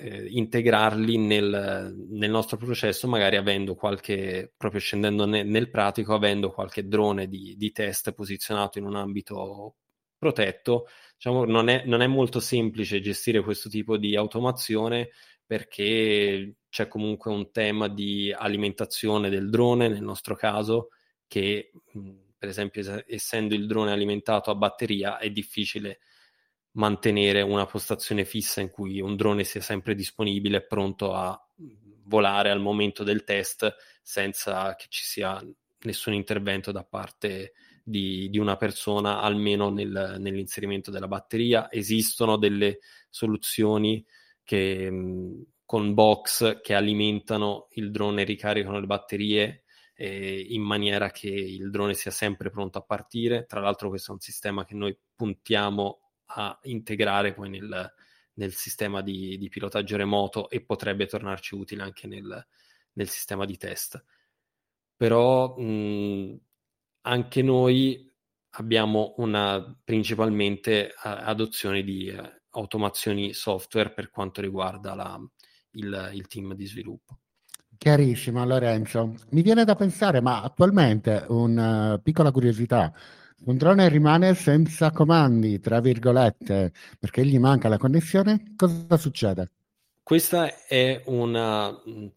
eh, 0.00 0.26
integrarli 0.28 1.18
nel, 1.18 1.92
nel, 2.10 2.30
nostro 2.30 2.56
processo, 2.56 3.08
magari 3.08 3.36
avendo 3.36 3.74
qualche, 3.74 4.52
proprio 4.56 4.80
scendendo 4.80 5.26
ne, 5.26 5.42
nel 5.42 5.70
pratico, 5.70 6.14
avendo 6.14 6.52
qualche 6.52 6.86
drone 6.86 7.26
di, 7.26 7.56
di, 7.56 7.72
test 7.72 8.12
posizionato 8.12 8.78
in 8.78 8.84
un 8.84 8.94
ambito 8.94 9.74
protetto. 10.16 10.86
Diciamo, 11.16 11.44
non 11.44 11.68
è, 11.68 11.82
non 11.84 12.00
è 12.00 12.06
molto 12.06 12.38
semplice 12.38 13.00
gestire 13.00 13.42
questo 13.42 13.68
tipo 13.68 13.96
di 13.96 14.14
automazione 14.14 15.10
perché 15.44 16.58
c'è 16.68 16.86
comunque 16.86 17.32
un 17.32 17.50
tema 17.50 17.88
di 17.88 18.32
alimentazione 18.32 19.28
del 19.30 19.50
drone, 19.50 19.88
nel 19.88 20.02
nostro 20.02 20.36
caso, 20.36 20.90
che 21.26 21.72
per 22.38 22.48
esempio 22.48 23.02
essendo 23.06 23.54
il 23.54 23.66
drone 23.66 23.90
alimentato 23.90 24.52
a 24.52 24.54
batteria 24.54 25.18
è 25.18 25.28
difficile 25.30 25.98
mantenere 26.78 27.42
una 27.42 27.66
postazione 27.66 28.24
fissa 28.24 28.60
in 28.60 28.70
cui 28.70 29.00
un 29.00 29.16
drone 29.16 29.44
sia 29.44 29.60
sempre 29.60 29.94
disponibile, 29.94 30.64
pronto 30.64 31.12
a 31.12 31.38
volare 32.04 32.50
al 32.50 32.60
momento 32.60 33.04
del 33.04 33.24
test 33.24 33.74
senza 34.02 34.74
che 34.76 34.86
ci 34.88 35.04
sia 35.04 35.44
nessun 35.80 36.14
intervento 36.14 36.72
da 36.72 36.84
parte 36.84 37.52
di, 37.82 38.28
di 38.30 38.38
una 38.38 38.56
persona, 38.56 39.20
almeno 39.20 39.70
nel, 39.70 40.16
nell'inserimento 40.18 40.90
della 40.90 41.08
batteria. 41.08 41.70
Esistono 41.70 42.36
delle 42.36 42.78
soluzioni 43.10 44.04
che, 44.44 44.88
con 45.64 45.94
box 45.94 46.60
che 46.60 46.74
alimentano 46.74 47.68
il 47.72 47.90
drone 47.90 48.22
e 48.22 48.24
ricaricano 48.24 48.78
le 48.78 48.86
batterie 48.86 49.64
eh, 49.94 50.46
in 50.48 50.62
maniera 50.62 51.10
che 51.10 51.28
il 51.28 51.70
drone 51.70 51.94
sia 51.94 52.12
sempre 52.12 52.50
pronto 52.50 52.78
a 52.78 52.82
partire. 52.82 53.46
Tra 53.46 53.60
l'altro 53.60 53.88
questo 53.88 54.12
è 54.12 54.14
un 54.14 54.20
sistema 54.20 54.64
che 54.64 54.74
noi 54.74 54.96
puntiamo 55.16 56.07
a 56.28 56.58
integrare 56.62 57.32
poi 57.34 57.50
nel, 57.50 57.92
nel 58.34 58.52
sistema 58.54 59.00
di, 59.02 59.36
di, 59.38 59.48
pilotaggio 59.48 59.96
remoto 59.96 60.48
e 60.50 60.62
potrebbe 60.62 61.06
tornarci 61.06 61.54
utile 61.54 61.82
anche 61.82 62.06
nel, 62.06 62.46
nel 62.92 63.08
sistema 63.08 63.44
di 63.44 63.56
test. 63.56 64.02
Però 64.96 65.56
mh, 65.56 66.40
anche 67.02 67.42
noi 67.42 68.10
abbiamo 68.50 69.14
una 69.18 69.76
principalmente 69.84 70.92
adozione 71.02 71.82
di 71.82 72.08
eh, 72.08 72.42
automazioni 72.50 73.32
software 73.32 73.92
per 73.92 74.10
quanto 74.10 74.40
riguarda 74.40 74.94
la, 74.94 75.20
il, 75.72 76.10
il 76.14 76.26
team 76.26 76.54
di 76.54 76.66
sviluppo. 76.66 77.18
Chiarissimo 77.78 78.44
Lorenzo. 78.44 79.14
Mi 79.30 79.42
viene 79.42 79.64
da 79.64 79.76
pensare, 79.76 80.20
ma 80.20 80.42
attualmente 80.42 81.24
una 81.28 81.94
uh, 81.94 82.02
piccola 82.02 82.32
curiosità, 82.32 82.92
un 83.44 83.56
drone 83.56 83.88
rimane 83.88 84.34
senza 84.34 84.90
comandi, 84.90 85.60
tra 85.60 85.80
virgolette, 85.80 86.72
perché 86.98 87.24
gli 87.24 87.38
manca 87.38 87.68
la 87.68 87.78
connessione, 87.78 88.54
cosa 88.56 88.96
succede? 88.96 89.50
Questa 90.02 90.64
è 90.66 91.02
una 91.06 91.74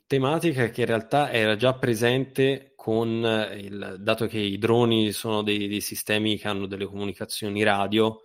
tematica 0.07 0.69
che 0.69 0.81
in 0.81 0.87
realtà 0.87 1.29
era 1.31 1.55
già 1.55 1.73
presente 1.73 2.71
con 2.75 3.09
il 3.57 3.97
dato 3.99 4.27
che 4.27 4.39
i 4.39 4.57
droni 4.57 5.11
sono 5.11 5.43
dei, 5.43 5.67
dei 5.67 5.81
sistemi 5.81 6.37
che 6.37 6.47
hanno 6.47 6.67
delle 6.67 6.85
comunicazioni 6.85 7.63
radio, 7.63 8.21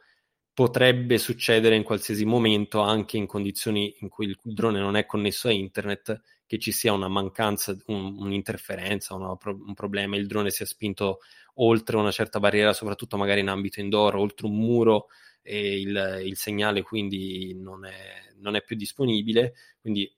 potrebbe 0.55 1.19
succedere 1.19 1.77
in 1.77 1.83
qualsiasi 1.83 2.25
momento, 2.25 2.81
anche 2.81 3.19
in 3.19 3.27
condizioni 3.27 3.95
in 3.99 4.09
cui 4.09 4.27
il 4.27 4.39
drone 4.43 4.79
non 4.79 4.97
è 4.97 5.05
connesso 5.05 5.49
a 5.49 5.53
internet, 5.53 6.19
che 6.47 6.59
ci 6.59 6.73
sia 6.73 6.93
una 6.93 7.09
mancanza, 7.09 7.77
un, 7.87 8.17
un'interferenza, 8.19 9.15
una, 9.15 9.37
un 9.45 9.75
problema, 9.75 10.17
il 10.17 10.27
drone 10.27 10.51
sia 10.51 10.67
spinto 10.67 11.19
oltre 11.55 11.97
una 11.97 12.11
certa 12.11 12.39
barriera, 12.39 12.73
soprattutto 12.73 13.17
magari 13.17 13.41
in 13.41 13.49
ambito 13.49 13.81
indoor, 13.81 14.17
oltre 14.17 14.47
un 14.47 14.57
muro 14.57 15.07
e 15.43 15.81
il, 15.81 16.23
il 16.25 16.37
segnale 16.37 16.83
quindi 16.83 17.55
non 17.55 17.85
è, 17.85 18.33
non 18.37 18.57
è 18.57 18.63
più 18.63 18.77
disponibile. 18.77 19.55
Quindi 19.81 20.13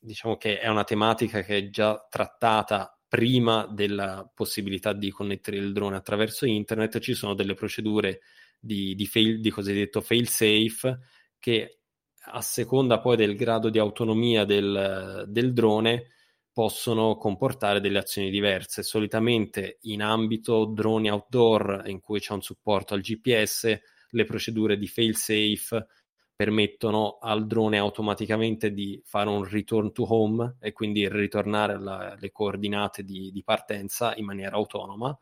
diciamo 0.00 0.36
che 0.36 0.58
è 0.58 0.68
una 0.68 0.84
tematica 0.84 1.42
che 1.42 1.56
è 1.56 1.70
già 1.70 2.06
trattata 2.08 2.96
prima 3.08 3.66
della 3.66 4.30
possibilità 4.34 4.92
di 4.92 5.10
connettere 5.10 5.56
il 5.58 5.72
drone 5.72 5.96
attraverso 5.96 6.46
internet. 6.46 6.98
Ci 6.98 7.14
sono 7.14 7.34
delle 7.34 7.54
procedure 7.54 8.20
di, 8.58 8.94
di, 8.94 9.06
fail, 9.06 9.40
di 9.40 9.50
cosiddetto 9.50 10.00
fail 10.00 10.28
safe 10.28 10.98
che 11.38 11.81
a 12.24 12.40
seconda 12.40 13.00
poi 13.00 13.16
del 13.16 13.36
grado 13.36 13.70
di 13.70 13.78
autonomia 13.78 14.44
del, 14.44 15.24
del 15.28 15.52
drone 15.52 16.06
possono 16.52 17.16
comportare 17.16 17.80
delle 17.80 17.98
azioni 17.98 18.30
diverse. 18.30 18.82
Solitamente 18.82 19.78
in 19.82 20.02
ambito 20.02 20.66
droni 20.66 21.10
outdoor 21.10 21.82
in 21.86 22.00
cui 22.00 22.20
c'è 22.20 22.32
un 22.32 22.42
supporto 22.42 22.94
al 22.94 23.00
GPS 23.00 23.80
le 24.10 24.24
procedure 24.24 24.76
di 24.76 24.86
fail-safe 24.86 25.86
permettono 26.34 27.18
al 27.20 27.46
drone 27.46 27.78
automaticamente 27.78 28.72
di 28.72 29.00
fare 29.04 29.28
un 29.28 29.44
return 29.44 29.92
to 29.92 30.04
home 30.12 30.56
e 30.60 30.72
quindi 30.72 31.08
ritornare 31.08 31.74
alle 31.74 32.30
coordinate 32.30 33.04
di, 33.04 33.30
di, 33.30 33.42
partenza 33.42 34.14
in 34.16 34.24
maniera 34.24 34.56
autonoma 34.56 35.16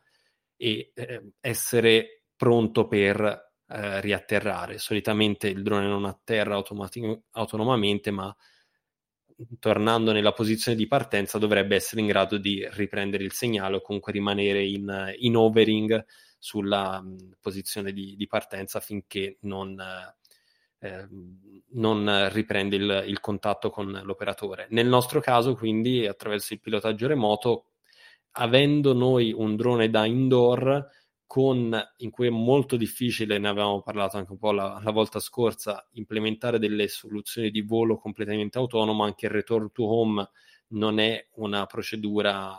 e 0.55 0.91
eh, 0.93 1.33
essere 1.39 2.23
pronto 2.35 2.87
per 2.87 3.50
eh, 3.71 4.01
riatterrare. 4.01 4.77
Solitamente 4.77 5.47
il 5.47 5.63
drone 5.63 5.87
non 5.87 6.05
atterra 6.05 6.55
automatic- 6.55 7.21
autonomamente, 7.31 8.11
ma 8.11 8.35
tornando 9.59 10.11
nella 10.11 10.33
posizione 10.33 10.77
di 10.77 10.87
partenza 10.87 11.37
dovrebbe 11.37 11.75
essere 11.75 12.01
in 12.01 12.07
grado 12.07 12.37
di 12.37 12.67
riprendere 12.71 13.23
il 13.23 13.31
segnale 13.31 13.77
o 13.77 13.81
comunque 13.81 14.11
rimanere 14.11 14.63
in, 14.63 15.13
in 15.19 15.35
overing 15.35 16.05
sulla 16.37 17.01
mh, 17.01 17.37
posizione 17.39 17.93
di, 17.93 18.15
di, 18.15 18.27
partenza 18.27 18.79
finché 18.79 19.37
non, 19.41 19.79
eh, 20.79 21.07
non 21.73 22.29
riprende 22.31 22.75
il, 22.75 23.03
il, 23.07 23.19
contatto 23.19 23.69
con 23.69 24.01
l'operatore. 24.03 24.67
Nel 24.71 24.87
nostro 24.87 25.19
caso, 25.21 25.55
quindi, 25.55 26.05
attraverso 26.05 26.53
il 26.53 26.59
pilotaggio 26.59 27.07
remoto, 27.07 27.65
avendo 28.31 28.93
noi 28.93 29.31
un 29.31 29.55
drone 29.55 29.89
da 29.89 30.05
indoor, 30.05 30.87
con, 31.31 31.73
in 31.99 32.09
cui 32.09 32.27
è 32.27 32.29
molto 32.29 32.75
difficile, 32.75 33.37
ne 33.37 33.47
avevamo 33.47 33.81
parlato 33.81 34.17
anche 34.17 34.33
un 34.33 34.37
po' 34.37 34.51
la, 34.51 34.81
la, 34.83 34.91
volta 34.91 35.21
scorsa, 35.21 35.87
implementare 35.91 36.59
delle 36.59 36.89
soluzioni 36.89 37.51
di 37.51 37.61
volo 37.61 37.95
completamente 37.95 38.57
autonomo, 38.57 39.05
anche 39.05 39.27
il 39.27 39.31
return 39.31 39.71
to 39.71 39.85
home 39.85 40.29
non 40.71 40.99
è 40.99 41.29
una 41.35 41.65
procedura 41.67 42.53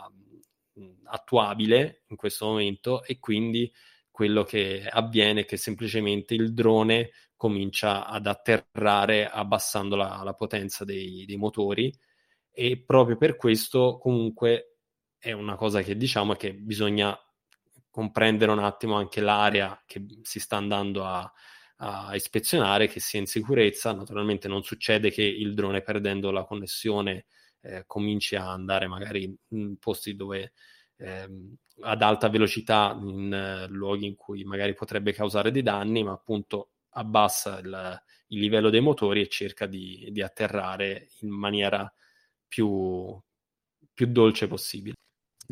attuabile 1.03 2.01
in 2.07 2.15
questo 2.15 2.47
momento 2.47 3.03
e 3.03 3.19
quindi 3.19 3.71
quello 4.09 4.41
che 4.41 4.87
avviene 4.89 5.41
è 5.41 5.45
che 5.45 5.57
semplicemente 5.57 6.33
il 6.33 6.51
drone 6.51 7.11
comincia 7.35 8.07
ad 8.07 8.25
atterrare 8.25 9.27
abbassando 9.27 9.95
la, 9.95 10.19
la 10.23 10.33
potenza 10.33 10.83
dei, 10.83 11.25
dei, 11.27 11.37
motori 11.37 11.93
e 12.51 12.81
proprio 12.83 13.17
per 13.17 13.35
questo 13.35 13.99
comunque 14.01 14.77
è 15.19 15.31
una 15.31 15.57
cosa 15.57 15.83
che 15.83 15.95
diciamo 15.95 16.33
che 16.33 16.55
bisogna 16.55 17.15
comprendere 17.93 18.51
un 18.51 18.57
attimo 18.57 18.95
anche 18.95 19.21
l'area 19.21 19.79
che 19.85 20.03
si 20.23 20.39
sta 20.39 20.57
andando 20.57 21.05
a, 21.05 21.31
a 21.75 22.15
ispezionare, 22.15 22.87
che 22.87 22.99
sia 22.99 23.19
in 23.19 23.27
sicurezza. 23.27 23.93
Naturalmente 23.93 24.47
non 24.47 24.63
succede 24.63 25.11
che 25.11 25.21
il 25.21 25.53
drone 25.53 25.83
perdendo 25.83 26.31
la 26.31 26.43
connessione 26.43 27.27
eh, 27.61 27.83
cominci 27.85 28.35
a 28.35 28.49
andare 28.49 28.87
magari 28.87 29.31
in 29.49 29.77
posti 29.77 30.15
dove 30.15 30.53
ehm, 30.97 31.55
ad 31.81 32.01
alta 32.01 32.29
velocità 32.29 32.97
in 32.99 33.31
eh, 33.31 33.67
luoghi 33.67 34.07
in 34.07 34.15
cui 34.15 34.43
magari 34.43 34.73
potrebbe 34.73 35.13
causare 35.13 35.51
dei 35.51 35.61
danni, 35.61 36.03
ma 36.03 36.13
appunto 36.13 36.71
abbassa 36.95 37.59
il, 37.59 38.01
il 38.29 38.39
livello 38.39 38.71
dei 38.71 38.81
motori 38.81 39.21
e 39.21 39.27
cerca 39.27 39.67
di, 39.67 40.09
di 40.11 40.23
atterrare 40.23 41.09
in 41.19 41.29
maniera 41.29 41.93
più, 42.47 43.21
più 43.93 44.07
dolce 44.07 44.47
possibile. 44.47 44.95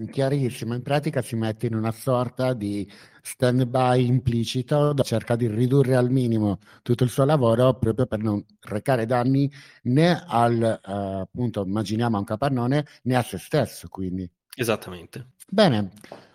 Chiarissimo, 0.09 0.73
in 0.73 0.81
pratica 0.81 1.21
si 1.21 1.35
mette 1.35 1.67
in 1.67 1.75
una 1.75 1.91
sorta 1.91 2.53
di 2.53 2.89
stand-by 3.21 4.05
implicito, 4.05 4.93
cerca 5.03 5.35
di 5.35 5.47
ridurre 5.47 5.95
al 5.95 6.09
minimo 6.09 6.59
tutto 6.81 7.03
il 7.03 7.09
suo 7.09 7.25
lavoro 7.25 7.77
proprio 7.77 8.05
per 8.05 8.19
non 8.19 8.43
recare 8.61 9.05
danni 9.05 9.51
né 9.83 10.23
al, 10.25 10.79
uh, 10.81 10.91
appunto, 11.19 11.65
immaginiamo 11.65 12.15
a 12.15 12.19
un 12.19 12.25
capannone, 12.25 12.85
né 13.03 13.15
a 13.15 13.21
se 13.21 13.37
stesso, 13.37 13.89
quindi. 13.89 14.27
Esattamente. 14.55 15.33
Bene, 15.49 15.91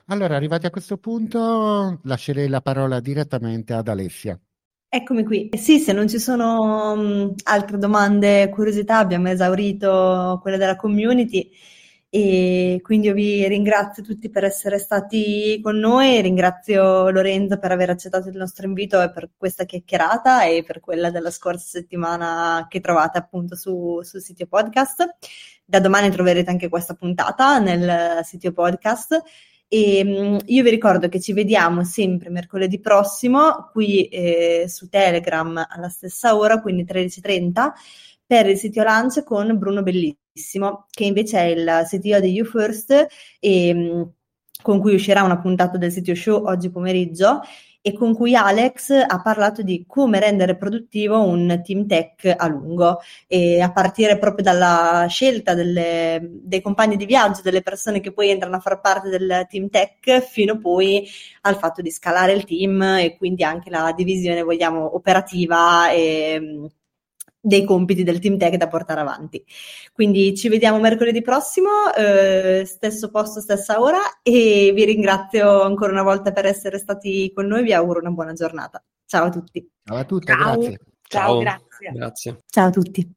allora 0.07 0.37
arrivati 0.37 0.67
a 0.67 0.71
questo 0.71 0.99
punto 0.99 2.01
lascerei 2.03 2.49
la 2.49 2.61
parola 2.61 3.01
direttamente 3.01 3.73
ad 3.73 3.89
Alessia. 3.89 4.39
Eccomi 4.89 5.25
qui. 5.25 5.49
Eh 5.49 5.57
sì, 5.57 5.79
se 5.79 5.93
non 5.93 6.09
ci 6.09 6.19
sono 6.19 6.93
um, 6.93 7.35
altre 7.45 7.79
domande, 7.79 8.51
curiosità, 8.51 8.99
abbiamo 8.99 9.29
esaurito 9.31 10.39
quelle 10.43 10.59
della 10.59 10.77
community 10.77 11.51
e 12.19 12.81
quindi 12.81 13.09
io 13.09 13.13
vi 13.13 13.47
ringrazio 13.47 14.03
tutti 14.03 14.31
per 14.31 14.43
essere 14.43 14.79
stati 14.79 15.61
con 15.63 15.77
noi, 15.77 16.23
ringrazio 16.23 17.11
Lorenzo 17.11 17.59
per 17.59 17.73
aver 17.73 17.91
accettato 17.91 18.31
il 18.31 18.39
nostro 18.39 18.65
invito 18.65 19.03
e 19.03 19.11
per 19.11 19.29
questa 19.37 19.67
chiacchierata 19.67 20.45
e 20.45 20.63
per 20.63 20.81
quella 20.81 21.11
della 21.11 21.31
scorsa 21.31 21.67
settimana 21.79 22.69
che 22.71 22.81
trovate 22.81 23.19
appunto 23.19 23.55
su, 23.55 24.01
sul 24.03 24.23
sito 24.23 24.47
podcast. 24.47 25.17
Da 25.63 25.79
domani 25.79 26.09
troverete 26.09 26.49
anche 26.49 26.71
questa 26.71 26.95
puntata 26.95 27.59
nel 27.59 28.25
sito 28.25 28.51
podcast. 28.51 29.23
E 29.69 30.03
um, 30.03 30.39
io 30.47 30.63
vi 30.63 30.71
ricordo 30.71 31.11
che 31.11 31.21
ci 31.21 31.35
vediamo 31.35 31.85
sempre 31.85 32.31
mercoledì 32.31 32.81
prossimo 32.81 33.69
qui 33.73 34.09
eh, 34.09 34.65
su 34.69 34.89
Telegram 34.89 35.67
alla 35.69 35.91
stessa 35.91 36.35
ora, 36.35 36.63
quindi 36.63 36.85
13.30 36.85 37.73
per 38.25 38.49
il 38.49 38.57
sito 38.57 38.83
Lunch 38.83 39.23
con 39.23 39.59
Bruno 39.59 39.83
Bellissimo, 39.83 40.26
che 40.91 41.05
invece 41.05 41.39
è 41.39 41.45
il 41.45 41.87
CTO 41.89 42.21
di 42.21 42.33
YouFirst 42.33 43.07
e 43.41 43.75
mm, 43.75 44.03
con 44.63 44.81
cui 44.81 44.95
uscirà 44.95 45.23
una 45.23 45.41
puntata 45.41 45.79
del 45.79 45.93
sito 45.93 46.15
show 46.15 46.45
oggi 46.47 46.71
pomeriggio 46.71 47.41
e 47.87 47.93
con 47.93 48.15
cui 48.17 48.35
Alex 48.35 48.91
ha 48.91 49.23
parlato 49.23 49.63
di 49.63 49.85
come 49.87 50.19
rendere 50.19 50.57
produttivo 50.57 51.23
un 51.23 51.61
team 51.65 51.87
tech 51.87 52.35
a 52.37 52.49
lungo, 52.49 52.99
e 53.29 53.61
a 53.61 53.71
partire 53.71 54.19
proprio 54.19 54.43
dalla 54.43 55.07
scelta 55.09 55.55
delle, 55.55 56.19
dei 56.43 56.61
compagni 56.63 56.97
di 56.97 57.07
viaggio, 57.07 57.43
delle 57.43 57.63
persone 57.63 58.01
che 58.01 58.13
poi 58.13 58.31
entrano 58.31 58.57
a 58.57 58.59
far 58.59 58.81
parte 58.81 59.09
del 59.09 59.47
team 59.49 59.69
tech, 59.69 60.21
fino 60.21 60.59
poi 60.59 61.09
al 61.43 61.59
fatto 61.59 61.81
di 61.81 61.93
scalare 61.93 62.33
il 62.33 62.45
team 62.45 62.83
e 62.83 63.17
quindi 63.17 63.45
anche 63.45 63.71
la 63.71 63.93
divisione, 63.97 64.43
vogliamo, 64.43 64.97
operativa 64.97 65.89
e 65.93 66.69
dei 67.47 67.65
compiti 67.65 68.03
del 68.03 68.19
team 68.19 68.37
tech 68.37 68.57
da 68.57 68.67
portare 68.67 69.01
avanti. 69.01 69.45
Quindi 69.93 70.35
ci 70.35 70.49
vediamo 70.49 70.81
mercoledì 70.81 71.23
prossimo, 71.23 71.95
eh, 71.97 72.65
stesso 72.67 73.09
posto, 73.11 73.41
stessa 73.41 73.81
ora 73.81 74.21
e 74.23 74.73
vi 74.75 74.85
ringrazio 74.85 75.63
ancora 75.63 75.93
una 75.93 76.03
volta 76.03 76.33
per 76.33 76.47
essere 76.47 76.79
stati 76.79 77.31
con 77.33 77.47
noi, 77.47 77.63
vi 77.63 77.73
auguro 77.73 78.01
una 78.01 78.11
buona 78.11 78.33
giornata. 78.33 78.83
Ciao 79.05 79.27
a 79.27 79.31
tutti. 79.31 79.71
Ciao 79.85 79.97
a 79.97 80.05
tutti, 80.05 80.27
grazie. 80.27 80.81
Ciao, 81.09 81.29
Ciao 81.29 81.39
grazie. 81.39 81.93
grazie. 81.93 82.37
Ciao 82.49 82.67
a 82.67 82.71
tutti. 82.71 83.15